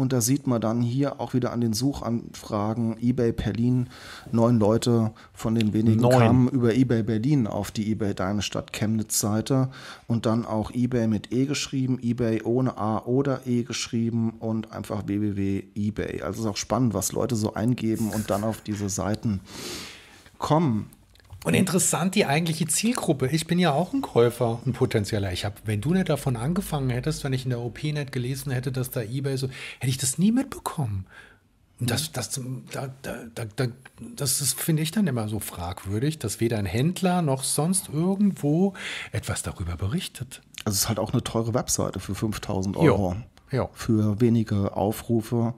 Und 0.00 0.14
da 0.14 0.22
sieht 0.22 0.46
man 0.46 0.62
dann 0.62 0.80
hier 0.80 1.20
auch 1.20 1.34
wieder 1.34 1.52
an 1.52 1.60
den 1.60 1.74
Suchanfragen 1.74 2.96
eBay 3.02 3.32
Berlin, 3.32 3.90
neun 4.32 4.58
Leute 4.58 5.12
von 5.34 5.54
den 5.54 5.74
wenigen 5.74 6.00
neun. 6.00 6.18
kamen 6.18 6.48
über 6.48 6.74
eBay 6.74 7.02
Berlin 7.02 7.46
auf 7.46 7.70
die 7.70 7.92
eBay 7.92 8.14
Deine 8.14 8.40
Stadt 8.40 8.72
Chemnitz 8.72 9.20
Seite 9.20 9.68
und 10.06 10.24
dann 10.24 10.46
auch 10.46 10.70
eBay 10.70 11.06
mit 11.06 11.32
E 11.34 11.44
geschrieben, 11.44 11.98
eBay 12.00 12.40
ohne 12.44 12.78
A 12.78 13.04
oder 13.04 13.46
E 13.46 13.62
geschrieben 13.62 14.36
und 14.38 14.72
einfach 14.72 15.06
www.ebay. 15.06 16.22
Also 16.22 16.40
es 16.40 16.46
ist 16.46 16.50
auch 16.50 16.56
spannend, 16.56 16.94
was 16.94 17.12
Leute 17.12 17.36
so 17.36 17.52
eingeben 17.52 18.08
und 18.08 18.30
dann 18.30 18.42
auf 18.42 18.62
diese 18.62 18.88
Seiten 18.88 19.40
kommen. 20.38 20.88
Und 21.44 21.54
interessant 21.54 22.14
die 22.14 22.26
eigentliche 22.26 22.66
Zielgruppe. 22.66 23.28
Ich 23.28 23.46
bin 23.46 23.58
ja 23.58 23.72
auch 23.72 23.94
ein 23.94 24.02
Käufer, 24.02 24.60
ein 24.66 24.74
potenzieller. 24.74 25.32
Ich 25.32 25.44
habe, 25.46 25.54
wenn 25.64 25.80
du 25.80 25.94
nicht 25.94 26.10
davon 26.10 26.36
angefangen 26.36 26.90
hättest, 26.90 27.24
wenn 27.24 27.32
ich 27.32 27.44
in 27.44 27.50
der 27.50 27.60
OP 27.60 27.82
nicht 27.82 28.12
gelesen 28.12 28.52
hätte, 28.52 28.72
dass 28.72 28.90
da 28.90 29.00
eBay 29.00 29.38
so, 29.38 29.48
hätte 29.78 29.90
ich 29.90 29.96
das 29.96 30.18
nie 30.18 30.32
mitbekommen. 30.32 31.06
Und 31.80 31.90
das, 31.90 32.12
das, 32.12 32.38
da, 32.72 32.92
da, 33.00 33.46
da, 33.56 33.66
das 34.16 34.42
ist, 34.42 34.60
finde 34.60 34.82
ich 34.82 34.90
dann 34.90 35.06
immer 35.06 35.28
so 35.28 35.40
fragwürdig, 35.40 36.18
dass 36.18 36.40
weder 36.40 36.58
ein 36.58 36.66
Händler 36.66 37.22
noch 37.22 37.42
sonst 37.42 37.88
irgendwo 37.88 38.74
etwas 39.12 39.42
darüber 39.42 39.76
berichtet. 39.76 40.42
Also 40.66 40.76
es 40.76 40.82
ist 40.82 40.88
halt 40.88 40.98
auch 40.98 41.14
eine 41.14 41.24
teure 41.24 41.54
Webseite 41.54 42.00
für 42.00 42.14
5000 42.14 42.76
Euro. 42.76 43.16
Jo. 43.50 43.56
Jo. 43.56 43.70
Für 43.72 44.20
wenige 44.20 44.76
Aufrufe. 44.76 45.54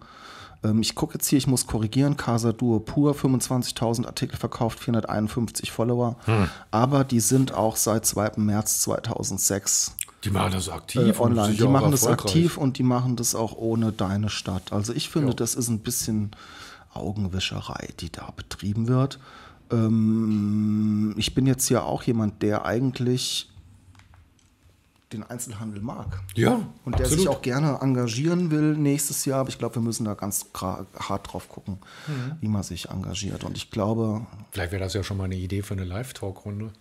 Ähm, 0.64 0.80
ich 0.80 0.94
gucke 0.94 1.14
jetzt 1.14 1.28
hier, 1.28 1.38
ich 1.38 1.46
muss 1.46 1.66
korrigieren, 1.66 2.16
Casa 2.16 2.52
Duo 2.52 2.80
Pur, 2.80 3.14
25.000 3.14 4.06
Artikel 4.06 4.36
verkauft, 4.36 4.80
451 4.80 5.70
Follower. 5.72 6.16
Hm. 6.24 6.48
Aber 6.70 7.04
die 7.04 7.20
sind 7.20 7.54
auch 7.54 7.76
seit 7.76 8.06
2. 8.06 8.32
März 8.36 8.80
2006 8.80 9.96
die 10.24 10.30
machen 10.30 10.52
das 10.52 10.68
aktiv. 10.68 11.18
Äh, 11.18 11.20
online. 11.20 11.54
Die 11.54 11.66
machen 11.66 11.90
das 11.90 12.06
aktiv 12.06 12.56
und 12.56 12.78
die 12.78 12.82
machen 12.84 13.16
das 13.16 13.34
auch 13.34 13.56
ohne 13.56 13.92
deine 13.92 14.28
Stadt. 14.28 14.72
Also 14.72 14.92
ich 14.92 15.08
finde, 15.08 15.30
ja. 15.30 15.34
das 15.34 15.54
ist 15.54 15.68
ein 15.68 15.80
bisschen 15.80 16.30
Augenwischerei, 16.94 17.88
die 17.98 18.10
da 18.10 18.30
betrieben 18.36 18.86
wird. 18.86 19.18
Ähm, 19.70 21.14
ich 21.16 21.34
bin 21.34 21.46
jetzt 21.46 21.68
ja 21.70 21.82
auch 21.82 22.02
jemand, 22.04 22.42
der 22.42 22.64
eigentlich 22.64 23.51
den 25.12 25.22
Einzelhandel 25.22 25.80
mag. 25.80 26.20
Ja. 26.34 26.60
Und 26.84 26.98
der 26.98 27.06
absolut. 27.06 27.18
sich 27.18 27.28
auch 27.28 27.42
gerne 27.42 27.78
engagieren 27.80 28.50
will 28.50 28.76
nächstes 28.76 29.24
Jahr. 29.24 29.40
Aber 29.40 29.48
ich 29.48 29.58
glaube, 29.58 29.76
wir 29.76 29.82
müssen 29.82 30.04
da 30.04 30.14
ganz 30.14 30.46
hart 30.54 31.32
drauf 31.32 31.48
gucken, 31.48 31.78
mhm. 32.06 32.36
wie 32.40 32.48
man 32.48 32.62
sich 32.62 32.88
engagiert. 32.88 33.44
Und 33.44 33.56
ich 33.56 33.70
glaube. 33.70 34.26
Vielleicht 34.50 34.72
wäre 34.72 34.82
das 34.82 34.94
ja 34.94 35.02
schon 35.02 35.16
mal 35.16 35.24
eine 35.24 35.36
Idee 35.36 35.62
für 35.62 35.74
eine 35.74 35.84
Live-Talk-Runde. 35.84 36.72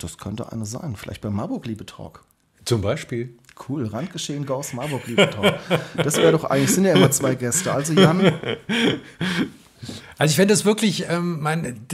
Das 0.00 0.18
könnte 0.18 0.52
eine 0.52 0.66
sein. 0.66 0.96
Vielleicht 0.96 1.22
beim 1.22 1.34
Marburg 1.34 1.66
Liebe 1.66 1.86
Talk. 1.86 2.24
Zum 2.64 2.80
Beispiel. 2.80 3.36
Cool, 3.68 3.86
Randgeschehen 3.86 4.44
Gauss 4.44 4.74
Marburg 4.74 5.06
Liebe 5.06 5.30
Talk. 5.30 5.54
Das 5.96 6.16
wäre 6.18 6.32
doch 6.32 6.44
eigentlich, 6.44 6.74
sind 6.74 6.84
ja 6.84 6.94
immer 6.94 7.10
zwei 7.10 7.34
Gäste. 7.34 7.72
Also 7.72 7.94
Jan, 7.94 8.20
also 10.18 10.30
ich 10.30 10.36
fände 10.36 10.54
es 10.54 10.64
wirklich, 10.64 11.06
ähm, 11.08 11.40
mein, 11.40 11.86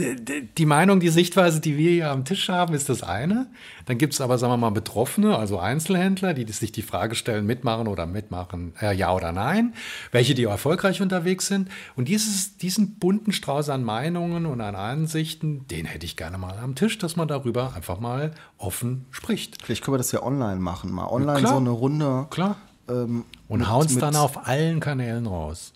die 0.57 0.65
Meinung, 0.65 0.99
die 0.99 1.09
Sichtweise, 1.09 1.59
die 1.59 1.77
wir 1.77 1.91
hier 1.91 2.11
am 2.11 2.25
Tisch 2.25 2.49
haben, 2.49 2.73
ist 2.73 2.89
das 2.89 3.03
eine. 3.03 3.47
Dann 3.85 3.97
gibt 3.97 4.13
es 4.13 4.21
aber, 4.21 4.37
sagen 4.37 4.53
wir 4.53 4.57
mal, 4.57 4.69
Betroffene, 4.69 5.37
also 5.37 5.59
Einzelhändler, 5.59 6.33
die 6.33 6.49
sich 6.51 6.71
die 6.71 6.81
Frage 6.81 7.15
stellen, 7.15 7.45
mitmachen 7.45 7.87
oder 7.87 8.05
mitmachen, 8.05 8.73
äh, 8.81 8.95
ja 8.95 9.13
oder 9.13 9.31
nein. 9.31 9.73
Welche, 10.11 10.35
die 10.35 10.43
erfolgreich 10.43 11.01
unterwegs 11.01 11.47
sind. 11.47 11.69
Und 11.95 12.07
dieses, 12.07 12.57
diesen 12.57 12.95
bunten 12.95 13.31
Strauß 13.31 13.69
an 13.69 13.83
Meinungen 13.83 14.45
und 14.45 14.61
an 14.61 14.75
Ansichten, 14.75 15.67
den 15.67 15.85
hätte 15.85 16.05
ich 16.05 16.15
gerne 16.15 16.37
mal 16.37 16.57
am 16.59 16.75
Tisch, 16.75 16.97
dass 16.97 17.15
man 17.15 17.27
darüber 17.27 17.73
einfach 17.75 17.99
mal 17.99 18.31
offen 18.57 19.05
spricht. 19.11 19.63
Vielleicht 19.63 19.83
können 19.83 19.93
wir 19.93 19.99
das 19.99 20.11
ja 20.11 20.23
online 20.23 20.59
machen. 20.59 20.91
Mal 20.91 21.07
online 21.07 21.41
ja, 21.41 21.47
so 21.49 21.57
eine 21.57 21.71
Runde. 21.71 22.27
Klar. 22.29 22.57
Ähm, 22.89 23.25
und 23.47 23.69
hauen 23.69 23.85
es 23.85 23.97
dann 23.97 24.15
auf 24.15 24.47
allen 24.47 24.79
Kanälen 24.79 25.25
raus. 25.25 25.73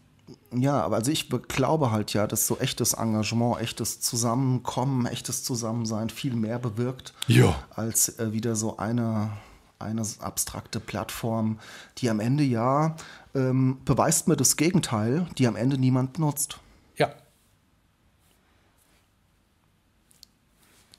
Ja, 0.56 0.82
aber 0.82 0.96
also 0.98 1.12
ich 1.12 1.30
glaube 1.30 1.92
halt 1.92 2.14
ja, 2.14 2.26
dass 2.26 2.48
so 2.48 2.58
echtes 2.58 2.94
Engagement, 2.94 3.60
echtes 3.60 4.00
Zusammenkommen, 4.00 5.06
echtes 5.06 5.44
Zusammensein 5.44 6.10
viel 6.10 6.36
mehr 6.36 6.58
bewirkt, 6.58 7.14
ja. 7.28 7.56
als 7.76 8.18
äh, 8.20 8.32
wieder 8.32 8.56
so 8.56 8.78
eine, 8.78 9.32
eine 9.78 10.04
abstrakte 10.20 10.80
Plattform, 10.80 11.60
die 11.98 12.10
am 12.10 12.22
Ende 12.22 12.44
ja 12.44 12.96
ähm, 13.36 13.80
beweist 13.84 14.28
mir 14.28 14.38
das 14.38 14.56
Gegenteil, 14.56 15.28
die 15.38 15.48
am 15.48 15.58
Ende 15.58 15.78
niemand 15.78 16.18
nutzt. 16.18 16.60
Ja. 16.96 17.12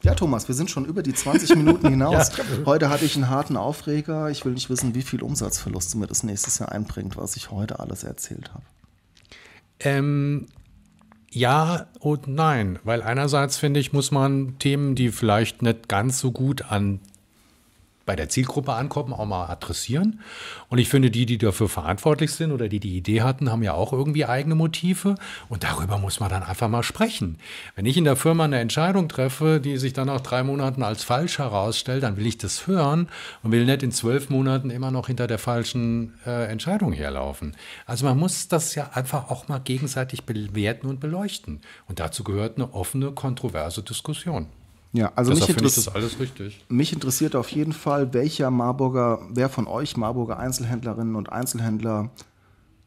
Ja, 0.02 0.14
Thomas, 0.14 0.46
wir 0.46 0.54
sind 0.54 0.70
schon 0.70 0.84
über 0.84 1.02
die 1.02 1.14
20 1.14 1.56
Minuten 1.56 1.88
hinaus. 1.90 2.36
ja. 2.36 2.44
Heute 2.66 2.90
hatte 2.90 3.06
ich 3.06 3.16
einen 3.16 3.30
harten 3.30 3.56
Aufreger. 3.56 4.28
Ich 4.28 4.44
will 4.44 4.52
nicht 4.52 4.68
wissen, 4.68 4.94
wie 4.94 5.02
viel 5.02 5.22
Umsatzverluste 5.22 5.96
mir 5.96 6.06
das 6.06 6.22
nächstes 6.22 6.58
Jahr 6.58 6.70
einbringt, 6.70 7.16
was 7.16 7.34
ich 7.36 7.50
heute 7.50 7.80
alles 7.80 8.04
erzählt 8.04 8.52
habe. 8.52 8.62
Ähm, 9.80 10.46
ja 11.30 11.86
und 12.00 12.26
nein, 12.26 12.78
weil 12.84 13.02
einerseits 13.02 13.58
finde 13.58 13.80
ich, 13.80 13.92
muss 13.92 14.10
man 14.10 14.58
Themen, 14.58 14.94
die 14.94 15.10
vielleicht 15.10 15.62
nicht 15.62 15.88
ganz 15.88 16.18
so 16.18 16.32
gut 16.32 16.70
an 16.70 17.00
bei 18.08 18.16
der 18.16 18.30
Zielgruppe 18.30 18.72
ankommen, 18.72 19.12
auch 19.12 19.26
mal 19.26 19.50
adressieren. 19.50 20.20
Und 20.70 20.78
ich 20.78 20.88
finde, 20.88 21.10
die, 21.10 21.26
die 21.26 21.36
dafür 21.36 21.68
verantwortlich 21.68 22.32
sind 22.32 22.52
oder 22.52 22.66
die 22.68 22.80
die 22.80 22.96
Idee 22.96 23.20
hatten, 23.20 23.52
haben 23.52 23.62
ja 23.62 23.74
auch 23.74 23.92
irgendwie 23.92 24.24
eigene 24.24 24.54
Motive. 24.54 25.14
Und 25.50 25.62
darüber 25.62 25.98
muss 25.98 26.18
man 26.18 26.30
dann 26.30 26.42
einfach 26.42 26.68
mal 26.68 26.82
sprechen. 26.82 27.38
Wenn 27.76 27.84
ich 27.84 27.98
in 27.98 28.04
der 28.04 28.16
Firma 28.16 28.44
eine 28.44 28.60
Entscheidung 28.60 29.10
treffe, 29.10 29.60
die 29.60 29.76
sich 29.76 29.92
dann 29.92 30.06
nach 30.06 30.22
drei 30.22 30.42
Monaten 30.42 30.82
als 30.82 31.04
falsch 31.04 31.38
herausstellt, 31.38 32.02
dann 32.02 32.16
will 32.16 32.26
ich 32.26 32.38
das 32.38 32.66
hören 32.66 33.08
und 33.42 33.52
will 33.52 33.66
nicht 33.66 33.82
in 33.82 33.92
zwölf 33.92 34.30
Monaten 34.30 34.70
immer 34.70 34.90
noch 34.90 35.08
hinter 35.08 35.26
der 35.26 35.38
falschen 35.38 36.14
äh, 36.24 36.46
Entscheidung 36.46 36.94
herlaufen. 36.94 37.56
Also 37.84 38.06
man 38.06 38.18
muss 38.18 38.48
das 38.48 38.74
ja 38.74 38.90
einfach 38.94 39.30
auch 39.30 39.48
mal 39.48 39.58
gegenseitig 39.58 40.24
bewerten 40.24 40.86
und 40.86 40.98
beleuchten. 40.98 41.60
Und 41.88 42.00
dazu 42.00 42.24
gehört 42.24 42.56
eine 42.56 42.72
offene, 42.72 43.12
kontroverse 43.12 43.82
Diskussion. 43.82 44.46
Ja, 44.92 45.12
also 45.14 45.32
mich, 45.32 45.48
interess 45.48 45.74
das 45.74 45.88
alles 45.88 46.18
richtig. 46.18 46.64
mich 46.68 46.92
interessiert 46.92 47.36
auf 47.36 47.50
jeden 47.50 47.72
Fall, 47.72 48.14
welcher 48.14 48.50
Marburger, 48.50 49.20
wer 49.30 49.48
von 49.48 49.66
euch 49.66 49.96
Marburger 49.96 50.38
Einzelhändlerinnen 50.38 51.14
und 51.14 51.30
Einzelhändler 51.30 52.10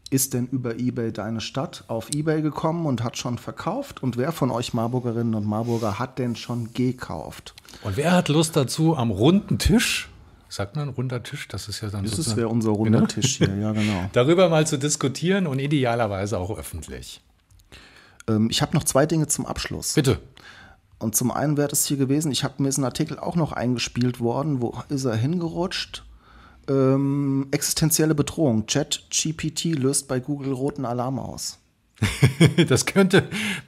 ist 0.10 0.34
denn 0.34 0.48
über 0.48 0.78
eBay 0.78 1.14
deine 1.14 1.40
Stadt 1.42 1.86
auf 1.88 2.10
eBay 2.14 2.42
gekommen 2.42 2.86
und 2.86 3.04
hat 3.04 3.18
schon 3.18 3.38
verkauft? 3.38 4.04
Und 4.04 4.18
wer 4.18 4.32
von 4.32 4.52
euch 4.52 4.74
Marburgerinnen 4.74 5.36
und 5.36 5.46
Marburger 5.46 6.00
hat 6.00 6.20
denn 6.20 6.36
schon 6.36 6.74
gekauft? 6.74 7.56
Und 7.84 7.98
wer 7.98 8.12
hat 8.12 8.28
Lust 8.28 8.56
dazu 8.56 8.98
am 8.98 9.10
runden 9.10 9.58
Tisch? 9.58 10.10
Sagt 10.50 10.76
man 10.76 10.90
runder 10.90 11.24
Tisch? 11.24 11.48
Das 11.48 11.70
ist 11.70 11.80
ja 11.80 11.90
dann 11.90 12.04
Das 12.04 12.36
wäre 12.36 12.50
unser 12.50 12.72
runder 12.72 13.00
genau. 13.00 13.08
Tisch 13.08 13.38
hier, 13.38 13.56
ja 13.56 13.72
genau. 13.72 14.10
Darüber 14.12 14.50
mal 14.50 14.68
zu 14.68 14.78
diskutieren 14.78 15.48
und 15.48 15.60
idealerweise 15.60 16.38
auch 16.38 16.58
öffentlich. 16.58 17.22
Ähm, 18.28 18.50
ich 18.52 18.62
habe 18.62 18.76
noch 18.76 18.84
zwei 18.84 19.06
Dinge 19.06 19.28
zum 19.28 19.46
Abschluss. 19.46 19.94
Bitte. 19.94 20.20
Und 21.02 21.16
zum 21.16 21.32
einen 21.32 21.58
wäre 21.58 21.72
es 21.72 21.86
hier 21.86 21.98
gewesen, 21.98 22.32
ich 22.32 22.44
habe 22.44 22.62
mir 22.62 22.70
diesen 22.70 22.84
Artikel 22.84 23.18
auch 23.18 23.36
noch 23.36 23.52
eingespielt 23.52 24.20
worden, 24.20 24.62
wo 24.62 24.76
ist 24.90 25.06
er 25.06 25.16
hingerutscht? 25.16 26.04
Ähm, 26.68 27.48
existenzielle 27.52 28.16
Bedrohung. 28.16 28.68
Chat 28.68 29.04
GPT 29.10 29.76
löst 29.76 30.08
bei 30.08 30.20
Google 30.20 30.54
roten 30.54 30.86
Alarm 30.86 31.18
aus. 31.20 31.58
das 32.68 32.86
könnte, 32.88 33.28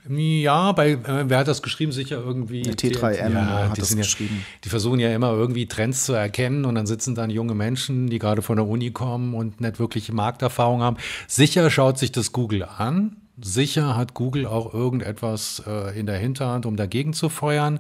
ja, 0.10 0.72
bei, 0.72 0.92
äh, 0.92 1.30
wer 1.30 1.38
hat 1.40 1.48
das 1.48 1.62
geschrieben? 1.62 1.92
Sicher 1.92 2.18
irgendwie. 2.24 2.64
T3N 2.64 3.32
ja, 3.32 3.70
hat 3.70 3.78
das 3.78 3.92
ja, 3.92 3.98
geschrieben. 3.98 4.44
Die 4.64 4.70
versuchen 4.70 5.00
ja 5.00 5.14
immer 5.14 5.32
irgendwie 5.34 5.68
Trends 5.68 6.06
zu 6.06 6.14
erkennen 6.14 6.66
und 6.66 6.76
dann 6.76 6.88
sitzen 6.88 7.14
dann 7.14 7.30
junge 7.30 7.54
Menschen, 7.54 8.08
die 8.08 8.20
gerade 8.20 8.42
von 8.42 8.56
der 8.56 8.68
Uni 8.68 8.92
kommen 8.92 9.34
und 9.36 9.62
nicht 9.62 9.80
wirklich 9.80 10.12
Markterfahrung 10.12 10.82
haben. 10.82 10.98
Sicher 11.28 11.70
schaut 11.70 12.00
sich 12.00 12.12
das 12.12 12.32
Google 12.32 12.64
an 12.64 13.18
Sicher 13.42 13.98
hat 13.98 14.14
Google 14.14 14.46
auch 14.46 14.74
irgendetwas 14.74 15.64
äh, 15.66 16.00
in 16.00 16.06
der 16.06 16.18
Hinterhand, 16.18 16.68
um 16.68 16.76
dagegen 16.76 17.14
zu 17.14 17.30
feuern. 17.30 17.80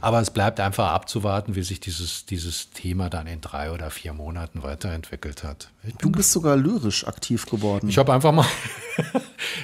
Aber 0.00 0.20
es 0.20 0.30
bleibt 0.30 0.58
einfach 0.58 0.90
abzuwarten, 0.90 1.54
wie 1.54 1.62
sich 1.62 1.78
dieses, 1.78 2.26
dieses 2.26 2.70
Thema 2.70 3.08
dann 3.08 3.28
in 3.28 3.40
drei 3.40 3.70
oder 3.70 3.90
vier 3.90 4.12
Monaten 4.12 4.64
weiterentwickelt 4.64 5.44
hat. 5.44 5.70
Du 6.00 6.10
bist 6.10 6.32
sogar 6.32 6.56
lyrisch 6.56 7.06
aktiv 7.06 7.46
geworden. 7.46 7.88
Ich 7.88 7.98
habe 7.98 8.12
einfach 8.12 8.32
mal. 8.32 8.46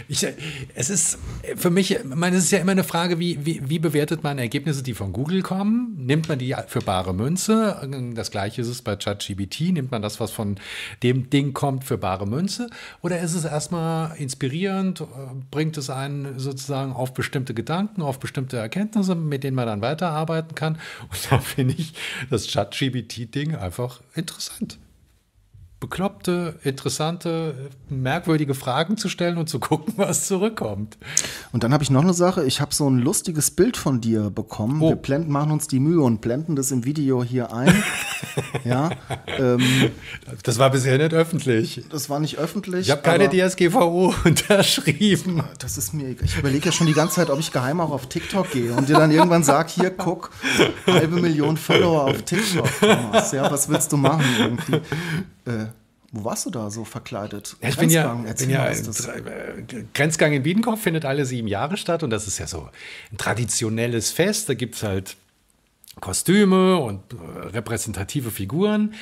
Ich, 0.09 0.27
es 0.75 0.91
ist 0.91 1.19
für 1.57 1.71
mich, 1.71 1.93
ich 1.93 2.05
meine, 2.05 2.37
es 2.37 2.45
ist 2.45 2.51
ja 2.51 2.59
immer 2.59 2.73
eine 2.73 2.85
Frage, 2.85 3.19
wie, 3.19 3.45
wie, 3.45 3.69
wie 3.69 3.79
bewertet 3.79 4.23
man 4.23 4.39
Ergebnisse, 4.39 4.83
die 4.83 4.95
von 4.95 5.13
Google 5.13 5.43
kommen? 5.43 5.95
Nimmt 5.99 6.29
man 6.29 6.39
die 6.39 6.55
für 6.67 6.81
bare 6.81 7.15
Münze? 7.15 8.13
Das 8.15 8.31
gleiche 8.31 8.63
ist 8.63 8.69
es 8.69 8.83
bei 8.83 8.97
ChatGBT. 8.97 9.73
Nimmt 9.73 9.91
man 9.91 10.03
das, 10.03 10.21
was 10.21 10.31
von 10.31 10.57
dem 11.03 11.31
Ding 11.31 11.53
kommt, 11.53 11.85
für 11.85 11.99
bare 11.99 12.27
Münze? 12.27 12.69
Oder 13.03 13.21
ist 13.21 13.35
es 13.35 13.45
erstmal 13.45 14.17
inspirierend? 14.17 15.05
bringt 15.51 15.77
es 15.77 15.91
einen 15.91 16.39
sozusagen 16.39 16.93
auf 16.93 17.15
bestimmte 17.15 17.55
Gedanken, 17.55 18.03
auf 18.03 18.19
bestimmte 18.19 18.57
Erkenntnisse, 18.57 19.15
mit 19.15 19.45
denen 19.45 19.57
man 19.57 19.67
dann 19.67 19.81
weiterarbeiten 19.81 20.55
kann. 20.55 20.79
Und 21.03 21.31
da 21.31 21.39
finde 21.39 21.75
ich 21.77 21.95
das 22.31 22.47
ChatGBT-Ding 22.47 23.55
einfach 23.55 24.01
interessant 24.15 24.79
bekloppte, 25.85 26.59
interessante, 26.65 27.71
merkwürdige 27.91 28.55
Fragen 28.55 28.97
zu 28.97 29.11
stellen 29.11 29.37
und 29.37 29.51
zu 29.51 29.61
gucken, 29.61 29.93
was 29.99 30.27
zurückkommt. 30.27 30.97
Und 31.53 31.63
dann 31.63 31.75
habe 31.75 31.85
ich 31.85 31.91
noch 31.91 32.01
eine 32.01 32.15
Sache. 32.15 32.43
Ich 32.45 32.63
habe 32.63 32.75
so 32.75 32.89
ein 32.89 32.99
lustiges 32.99 33.51
Bild 33.51 33.77
von 33.77 34.01
dir 34.01 34.31
bekommen. 34.31 34.81
Oh. 34.81 34.89
Wir 34.89 34.97
blenden, 34.97 35.31
machen 35.31 35.51
uns 35.51 35.69
die 35.69 35.81
Mühe 35.81 36.01
und 36.01 36.23
blenden 36.23 36.57
das 36.57 36.71
im 36.71 36.87
Video 36.87 37.23
hier 37.23 37.53
ein. 37.53 37.85
ja. 38.65 38.93
Ähm, 39.39 39.91
das 40.43 40.59
war 40.59 40.71
bisher 40.71 40.97
nicht 40.97 41.13
öffentlich. 41.13 41.85
Das 41.91 42.09
war 42.09 42.19
nicht 42.19 42.39
öffentlich. 42.39 42.87
Ich 42.87 42.91
habe 42.91 43.03
keine 43.03 43.29
DSGVO 43.29 44.15
unterschrieben. 44.25 45.43
Das 45.59 45.77
ist 45.77 45.93
mir. 45.93 46.17
Ich 46.23 46.39
überlege 46.39 46.65
ja 46.65 46.73
schon 46.73 46.87
die 46.87 46.95
ganze 46.95 47.17
Zeit, 47.17 47.29
ob 47.29 47.39
ich 47.39 47.53
geheim 47.53 47.79
auch 47.83 47.91
auf 47.91 48.07
TikTok 48.07 48.51
gehe 48.53 48.73
und 48.73 48.89
dir 48.89 48.97
dann 48.97 49.11
irgendwann 49.11 49.45
sag, 49.45 49.69
hier, 49.69 49.91
guck, 49.91 50.31
halbe 50.87 51.21
Million 51.21 51.59
Follower 51.59 52.05
auf 52.05 52.23
TikTok. 52.23 52.71
Thomas. 52.81 53.33
Ja, 53.33 53.51
was 53.51 53.69
willst 53.69 53.93
du 53.93 53.99
machen 53.99 54.25
irgendwie? 54.39 54.81
Äh, 55.47 55.67
wo 56.13 56.25
warst 56.25 56.47
du 56.47 56.51
da 56.51 56.71
so 56.71 56.85
verkleidet? 56.85 57.57
Ja, 57.61 57.69
ich 57.71 57.77
bin 57.77 57.91
ja, 57.91 58.15
bin 58.15 58.51
ja 58.51 58.69
äh, 58.69 58.83
Grenzgang 59.95 60.33
in 60.33 60.45
Wiedenkopf 60.45 60.81
findet 60.81 61.05
alle 61.05 61.25
sieben 61.27 61.49
Jahre 61.49 61.77
statt 61.77 62.05
und 62.05 62.11
das 62.11 62.29
ist 62.29 62.39
ja 62.39 62.47
so 62.47 62.69
ein 63.11 63.19
traditionelles 63.19 64.13
Fest. 64.13 64.49
Da 64.49 64.55
gibt 64.55 64.77
es 64.77 64.85
halt 64.85 65.17
Kostüme 66.01 66.79
und 66.79 67.01
äh, 67.13 67.49
repräsentative 67.49 68.31
Figuren. 68.31 68.95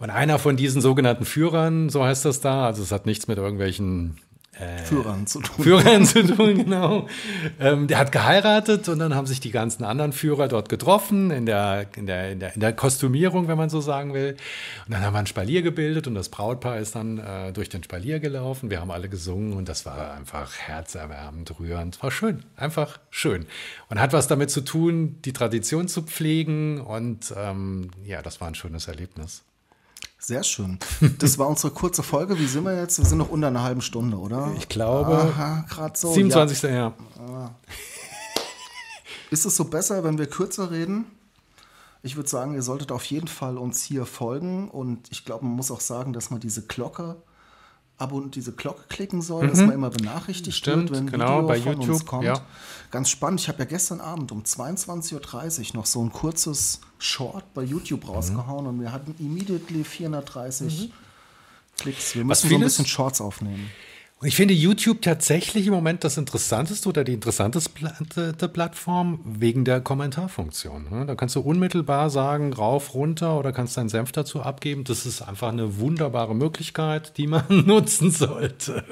Und 0.00 0.10
einer 0.10 0.38
von 0.38 0.56
diesen 0.56 0.80
sogenannten 0.80 1.24
Führern, 1.24 1.90
so 1.90 2.04
heißt 2.04 2.24
das 2.24 2.40
da, 2.40 2.66
also 2.66 2.82
es 2.82 2.92
hat 2.92 3.06
nichts 3.06 3.26
mit 3.26 3.38
irgendwelchen 3.38 4.16
äh, 4.58 4.78
Führern 4.84 5.26
zu 5.26 5.40
tun. 5.40 5.64
Führern 5.64 6.04
zu 6.04 6.26
tun, 6.26 6.64
genau. 6.64 7.06
Ähm, 7.60 7.86
der 7.86 7.98
hat 7.98 8.12
geheiratet 8.12 8.88
und 8.88 8.98
dann 8.98 9.14
haben 9.14 9.26
sich 9.26 9.40
die 9.40 9.50
ganzen 9.50 9.84
anderen 9.84 10.12
Führer 10.12 10.48
dort 10.48 10.68
getroffen, 10.68 11.30
in 11.30 11.46
der, 11.46 11.86
in, 11.96 12.06
der, 12.06 12.32
in, 12.32 12.40
der, 12.40 12.54
in 12.54 12.60
der 12.60 12.72
Kostümierung, 12.72 13.48
wenn 13.48 13.56
man 13.56 13.70
so 13.70 13.80
sagen 13.80 14.14
will. 14.14 14.36
Und 14.86 14.92
dann 14.92 15.02
haben 15.02 15.12
wir 15.12 15.20
ein 15.20 15.26
Spalier 15.26 15.62
gebildet 15.62 16.06
und 16.06 16.14
das 16.14 16.28
Brautpaar 16.28 16.78
ist 16.78 16.94
dann 16.94 17.18
äh, 17.18 17.52
durch 17.52 17.68
den 17.68 17.82
Spalier 17.82 18.20
gelaufen. 18.20 18.70
Wir 18.70 18.80
haben 18.80 18.90
alle 18.90 19.08
gesungen 19.08 19.52
und 19.52 19.68
das 19.68 19.86
war 19.86 20.14
einfach 20.14 20.52
herzerwärmend, 20.58 21.58
rührend. 21.58 22.02
War 22.02 22.10
schön, 22.10 22.44
einfach 22.56 22.98
schön. 23.10 23.46
Und 23.88 24.00
hat 24.00 24.12
was 24.12 24.28
damit 24.28 24.50
zu 24.50 24.62
tun, 24.62 25.16
die 25.24 25.32
Tradition 25.32 25.88
zu 25.88 26.02
pflegen 26.02 26.80
und 26.80 27.32
ähm, 27.36 27.90
ja, 28.04 28.22
das 28.22 28.40
war 28.40 28.48
ein 28.48 28.54
schönes 28.54 28.88
Erlebnis. 28.88 29.44
Sehr 30.18 30.42
schön. 30.42 30.78
Das 31.18 31.38
war 31.38 31.48
unsere 31.48 31.72
kurze 31.72 32.02
Folge. 32.02 32.38
Wie 32.38 32.46
sind 32.46 32.64
wir 32.64 32.76
jetzt? 32.76 32.98
Wir 32.98 33.04
sind 33.04 33.18
noch 33.18 33.30
unter 33.30 33.46
einer 33.48 33.62
halben 33.62 33.80
Stunde, 33.80 34.16
oder? 34.16 34.52
Ich 34.58 34.68
glaube. 34.68 35.32
gerade 35.68 35.96
so. 35.96 36.12
27. 36.12 36.62
Ja. 36.62 36.70
ja. 36.70 36.94
Ah. 37.20 37.50
Ist 39.30 39.44
es 39.44 39.56
so 39.56 39.64
besser, 39.64 40.02
wenn 40.04 40.18
wir 40.18 40.26
kürzer 40.26 40.70
reden? 40.70 41.06
Ich 42.02 42.16
würde 42.16 42.28
sagen, 42.28 42.54
ihr 42.54 42.62
solltet 42.62 42.92
auf 42.92 43.04
jeden 43.04 43.28
Fall 43.28 43.58
uns 43.58 43.82
hier 43.82 44.06
folgen. 44.06 44.70
Und 44.70 45.10
ich 45.10 45.24
glaube, 45.24 45.44
man 45.44 45.54
muss 45.54 45.70
auch 45.70 45.80
sagen, 45.80 46.12
dass 46.12 46.30
man 46.30 46.40
diese 46.40 46.62
Glocke 46.62 47.16
Abo 47.98 48.16
und 48.16 48.36
diese 48.36 48.52
Glocke 48.52 48.82
klicken 48.88 49.22
soll, 49.22 49.44
mhm. 49.44 49.48
dass 49.48 49.58
man 49.58 49.72
immer 49.72 49.90
benachrichtigt 49.90 50.56
Stimmt, 50.56 50.90
wird, 50.90 51.00
wenn 51.00 51.10
genau, 51.10 51.38
Video 51.38 51.46
bei 51.48 51.60
von 51.60 51.72
YouTube, 51.72 51.88
uns 51.88 52.06
kommt. 52.06 52.24
Ja. 52.24 52.40
Ganz 52.90 53.10
spannend. 53.10 53.40
Ich 53.40 53.48
habe 53.48 53.58
ja 53.58 53.64
gestern 53.64 54.00
Abend 54.00 54.30
um 54.30 54.42
22.30 54.42 55.70
Uhr 55.70 55.76
noch 55.76 55.86
so 55.86 56.02
ein 56.02 56.12
kurzes 56.12 56.80
Short 56.98 57.44
bei 57.54 57.62
YouTube 57.62 58.04
mhm. 58.04 58.10
rausgehauen 58.10 58.66
und 58.66 58.80
wir 58.80 58.92
hatten 58.92 59.14
immediately 59.18 59.82
430 59.82 60.80
mhm. 60.80 60.92
Klicks. 61.76 62.14
Wir 62.14 62.24
müssen 62.24 62.48
so 62.48 62.54
ein 62.54 62.60
bisschen 62.60 62.86
Shorts 62.86 63.20
aufnehmen. 63.20 63.70
Und 64.20 64.26
ich 64.26 64.34
finde 64.34 64.52
YouTube 64.52 65.00
tatsächlich 65.00 65.68
im 65.68 65.72
Moment 65.72 66.02
das 66.02 66.16
interessanteste 66.16 66.88
oder 66.88 67.04
die 67.04 67.12
interessanteste 67.12 68.48
Plattform 68.48 69.20
wegen 69.24 69.64
der 69.64 69.80
Kommentarfunktion. 69.80 70.88
Ne? 70.90 71.06
Da 71.06 71.14
kannst 71.14 71.36
du 71.36 71.40
unmittelbar 71.40 72.10
sagen, 72.10 72.52
rauf, 72.52 72.94
runter 72.94 73.38
oder 73.38 73.52
kannst 73.52 73.76
deinen 73.76 73.88
Senf 73.88 74.10
dazu 74.10 74.42
abgeben. 74.42 74.82
Das 74.82 75.06
ist 75.06 75.22
einfach 75.22 75.50
eine 75.50 75.78
wunderbare 75.78 76.34
Möglichkeit, 76.34 77.16
die 77.16 77.28
man 77.28 77.44
nutzen 77.66 78.10
sollte. 78.10 78.84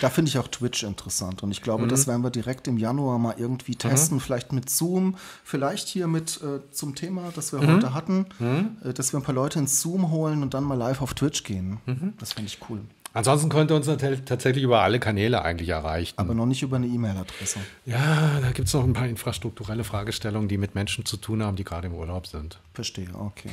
Da 0.00 0.10
finde 0.10 0.28
ich 0.28 0.38
auch 0.38 0.46
Twitch 0.46 0.84
interessant 0.84 1.42
und 1.42 1.50
ich 1.50 1.62
glaube, 1.62 1.84
mhm. 1.84 1.88
das 1.88 2.06
werden 2.06 2.22
wir 2.22 2.30
direkt 2.30 2.68
im 2.68 2.78
Januar 2.78 3.18
mal 3.18 3.34
irgendwie 3.36 3.72
mhm. 3.72 3.78
testen. 3.78 4.18
Mhm. 4.18 4.20
Vielleicht 4.20 4.52
mit 4.52 4.70
Zoom, 4.70 5.16
vielleicht 5.42 5.88
hier 5.88 6.06
mit 6.06 6.40
äh, 6.40 6.60
zum 6.70 6.94
Thema, 6.94 7.32
das 7.34 7.52
wir 7.52 7.60
mhm. 7.60 7.74
heute 7.74 7.94
hatten, 7.94 8.26
mhm. 8.38 8.76
äh, 8.84 8.92
dass 8.92 9.12
wir 9.12 9.18
ein 9.18 9.24
paar 9.24 9.34
Leute 9.34 9.58
ins 9.58 9.80
Zoom 9.80 10.12
holen 10.12 10.44
und 10.44 10.54
dann 10.54 10.62
mal 10.62 10.78
live 10.78 11.02
auf 11.02 11.14
Twitch 11.14 11.42
gehen. 11.42 11.78
Mhm. 11.86 12.12
Das 12.20 12.34
finde 12.34 12.46
ich 12.46 12.60
cool. 12.70 12.82
Ansonsten 13.18 13.48
könnt 13.48 13.72
ihr 13.72 13.74
uns 13.74 13.86
tatsächlich 13.86 14.62
über 14.62 14.82
alle 14.82 15.00
Kanäle 15.00 15.42
eigentlich 15.42 15.70
erreichen. 15.70 16.14
Aber 16.18 16.34
noch 16.34 16.46
nicht 16.46 16.62
über 16.62 16.76
eine 16.76 16.86
E-Mail-Adresse. 16.86 17.58
Ja, 17.84 18.38
da 18.40 18.52
gibt 18.52 18.68
es 18.68 18.74
noch 18.74 18.84
ein 18.84 18.92
paar 18.92 19.08
infrastrukturelle 19.08 19.82
Fragestellungen, 19.82 20.48
die 20.48 20.56
mit 20.56 20.76
Menschen 20.76 21.04
zu 21.04 21.16
tun 21.16 21.42
haben, 21.42 21.56
die 21.56 21.64
gerade 21.64 21.88
im 21.88 21.94
Urlaub 21.94 22.28
sind. 22.28 22.60
Verstehe, 22.74 23.08
okay. 23.18 23.50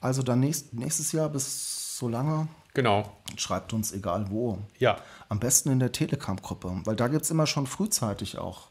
Also 0.00 0.22
dann 0.22 0.40
nächst, 0.40 0.72
nächstes 0.72 1.12
Jahr 1.12 1.28
bis 1.28 1.98
so 1.98 2.08
lange. 2.08 2.48
Genau. 2.72 3.14
Schreibt 3.36 3.74
uns 3.74 3.92
egal 3.92 4.30
wo. 4.30 4.58
Ja. 4.78 4.96
Am 5.28 5.38
besten 5.38 5.70
in 5.70 5.78
der 5.78 5.92
Telegram-Gruppe, 5.92 6.80
weil 6.84 6.96
da 6.96 7.08
gibt 7.08 7.24
es 7.24 7.30
immer 7.30 7.46
schon 7.46 7.66
frühzeitig 7.66 8.38
auch. 8.38 8.68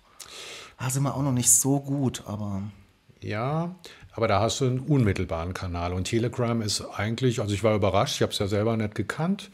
Da 0.79 0.89
sind 0.89 1.03
wir 1.03 1.13
auch 1.13 1.21
noch 1.21 1.31
nicht 1.31 1.51
so 1.51 1.79
gut, 1.79 2.23
aber 2.25 2.63
Ja, 3.19 3.75
aber 4.13 4.27
da 4.27 4.41
hast 4.41 4.61
du 4.61 4.65
einen 4.65 4.79
unmittelbaren 4.79 5.53
Kanal. 5.53 5.93
Und 5.93 6.05
Telegram 6.05 6.59
ist 6.63 6.81
eigentlich, 6.81 7.39
also 7.39 7.53
ich 7.53 7.63
war 7.63 7.75
überrascht, 7.75 8.15
ich 8.15 8.23
habe 8.23 8.31
es 8.31 8.39
ja 8.39 8.47
selber 8.47 8.75
nicht 8.75 8.95
gekannt. 8.95 9.51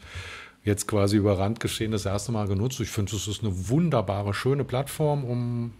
Jetzt 0.68 0.86
quasi 0.86 1.16
über 1.16 1.38
Randgeschehen 1.38 1.92
das 1.92 2.04
erste 2.04 2.30
Mal 2.30 2.46
genutzt. 2.46 2.78
Ich 2.80 2.90
finde, 2.90 3.16
es 3.16 3.26
ist 3.26 3.42
eine 3.42 3.70
wunderbare, 3.70 4.34
schöne 4.34 4.64
Plattform, 4.64 5.24
um 5.24 5.72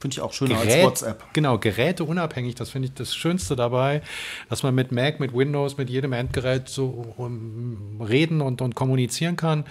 Finde 0.00 0.14
ich 0.14 0.20
auch 0.20 0.32
schöner 0.32 0.56
Gerät, 0.56 0.72
als 0.72 0.84
WhatsApp. 0.84 1.32
Genau, 1.32 1.58
Geräte 1.58 2.02
unabhängig, 2.02 2.56
das 2.56 2.70
finde 2.70 2.88
ich 2.88 2.94
das 2.94 3.14
Schönste 3.14 3.54
dabei, 3.54 4.02
dass 4.48 4.64
man 4.64 4.74
mit 4.74 4.90
Mac, 4.90 5.20
mit 5.20 5.32
Windows, 5.32 5.76
mit 5.76 5.88
jedem 5.88 6.12
Endgerät 6.12 6.68
so 6.68 7.14
um, 7.18 8.00
reden 8.00 8.40
und, 8.40 8.62
und 8.62 8.74
kommunizieren 8.74 9.36
kann. 9.36 9.64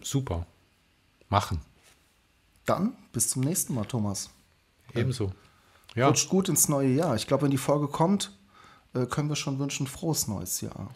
Super. 0.00 0.46
Machen. 1.28 1.60
Dann 2.64 2.94
bis 3.12 3.28
zum 3.28 3.42
nächsten 3.42 3.74
Mal, 3.74 3.84
Thomas. 3.84 4.30
Ebenso. 4.94 5.32
Ja. 5.94 6.06
Rutscht 6.06 6.30
gut 6.30 6.48
ins 6.48 6.70
neue 6.70 6.88
Jahr. 6.88 7.14
Ich 7.14 7.26
glaube, 7.26 7.42
wenn 7.42 7.50
die 7.50 7.58
Folge 7.58 7.88
kommt, 7.88 8.30
äh, 8.94 9.04
können 9.04 9.28
wir 9.28 9.36
schon 9.36 9.58
wünschen, 9.58 9.86
frohes 9.86 10.28
neues 10.28 10.62
Jahr. 10.62 10.88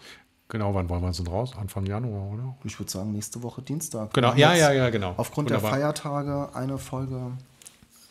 Genau, 0.51 0.75
wann 0.75 0.89
wollen 0.89 1.01
wir 1.01 1.07
uns 1.07 1.17
denn 1.17 1.29
raus? 1.29 1.53
Anfang 1.57 1.87
Januar, 1.87 2.33
oder? 2.33 2.57
Ich 2.65 2.79
würde 2.79 2.91
sagen, 2.91 3.13
nächste 3.13 3.43
Woche 3.43 3.63
Dienstag. 3.63 4.13
Genau, 4.13 4.35
ja, 4.35 4.53
ja, 4.55 4.73
ja, 4.73 4.91
genau. 4.91 5.15
Aufgrund 5.17 5.49
Wunderbar. 5.49 5.71
der 5.71 5.81
Feiertage 5.81 6.55
eine 6.55 6.77
Folge. 6.77 7.33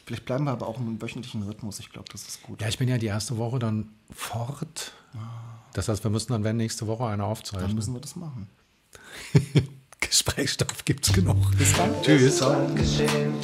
Vielleicht 0.05 0.25
bleiben 0.25 0.45
wir 0.45 0.51
aber 0.51 0.67
auch 0.67 0.79
im 0.79 1.01
wöchentlichen 1.01 1.43
Rhythmus. 1.43 1.79
Ich 1.79 1.91
glaube, 1.91 2.07
das 2.11 2.23
ist 2.23 2.41
gut. 2.41 2.61
Ja, 2.61 2.69
ich 2.69 2.77
bin 2.77 2.87
ja 2.87 2.97
die 2.97 3.07
erste 3.07 3.37
Woche 3.37 3.59
dann 3.59 3.89
fort. 4.15 4.93
Ah. 5.13 5.17
Das 5.73 5.89
heißt, 5.89 6.03
wir 6.03 6.11
müssen 6.11 6.31
dann, 6.31 6.45
wenn 6.45 6.55
nächste 6.55 6.87
Woche 6.87 7.05
eine 7.07 7.25
aufzeichnen. 7.25 7.67
Dann 7.67 7.75
müssen 7.75 7.93
wir 7.93 8.01
das 8.01 8.15
machen. 8.15 8.47
Gesprächsstoff 9.99 10.85
gibt's 10.85 11.11
genug. 11.11 11.35
Bis 11.57 11.73
dann. 11.73 11.89
Tschüss. 12.01 12.41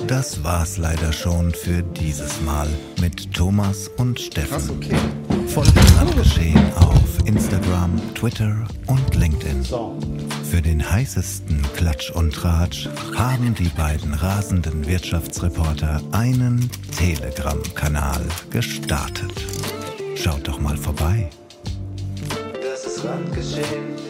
Das 0.08 0.44
war's 0.44 0.78
leider 0.78 1.12
schon 1.12 1.54
für 1.54 1.84
dieses 1.84 2.42
Mal 2.42 2.70
mit 3.02 3.34
Thomas 3.34 3.90
und 3.98 4.20
Steffen. 4.20 4.50
Krass, 4.50 4.70
okay. 4.70 4.96
Folgt 5.48 5.98
Randgeschehen 5.98 6.74
auf 6.74 7.26
Instagram, 7.26 8.00
Twitter 8.14 8.68
und 8.88 9.16
LinkedIn. 9.16 9.64
Für 10.50 10.62
den 10.62 10.90
heißesten 10.90 11.62
Klatsch 11.76 12.12
und 12.12 12.34
Tratsch 12.34 12.88
haben 13.16 13.56
die 13.56 13.70
beiden 13.70 14.14
rasenden 14.14 14.86
Wirtschaftsreporter 14.86 16.02
einen 16.12 16.70
Telegram-Kanal 16.98 18.22
gestartet. 18.50 19.46
Schaut 20.16 20.48
doch 20.48 20.60
mal 20.60 20.78
vorbei. 20.78 21.30
Das 22.62 22.86
ist 22.86 23.04
Randgeschehen 23.04 24.05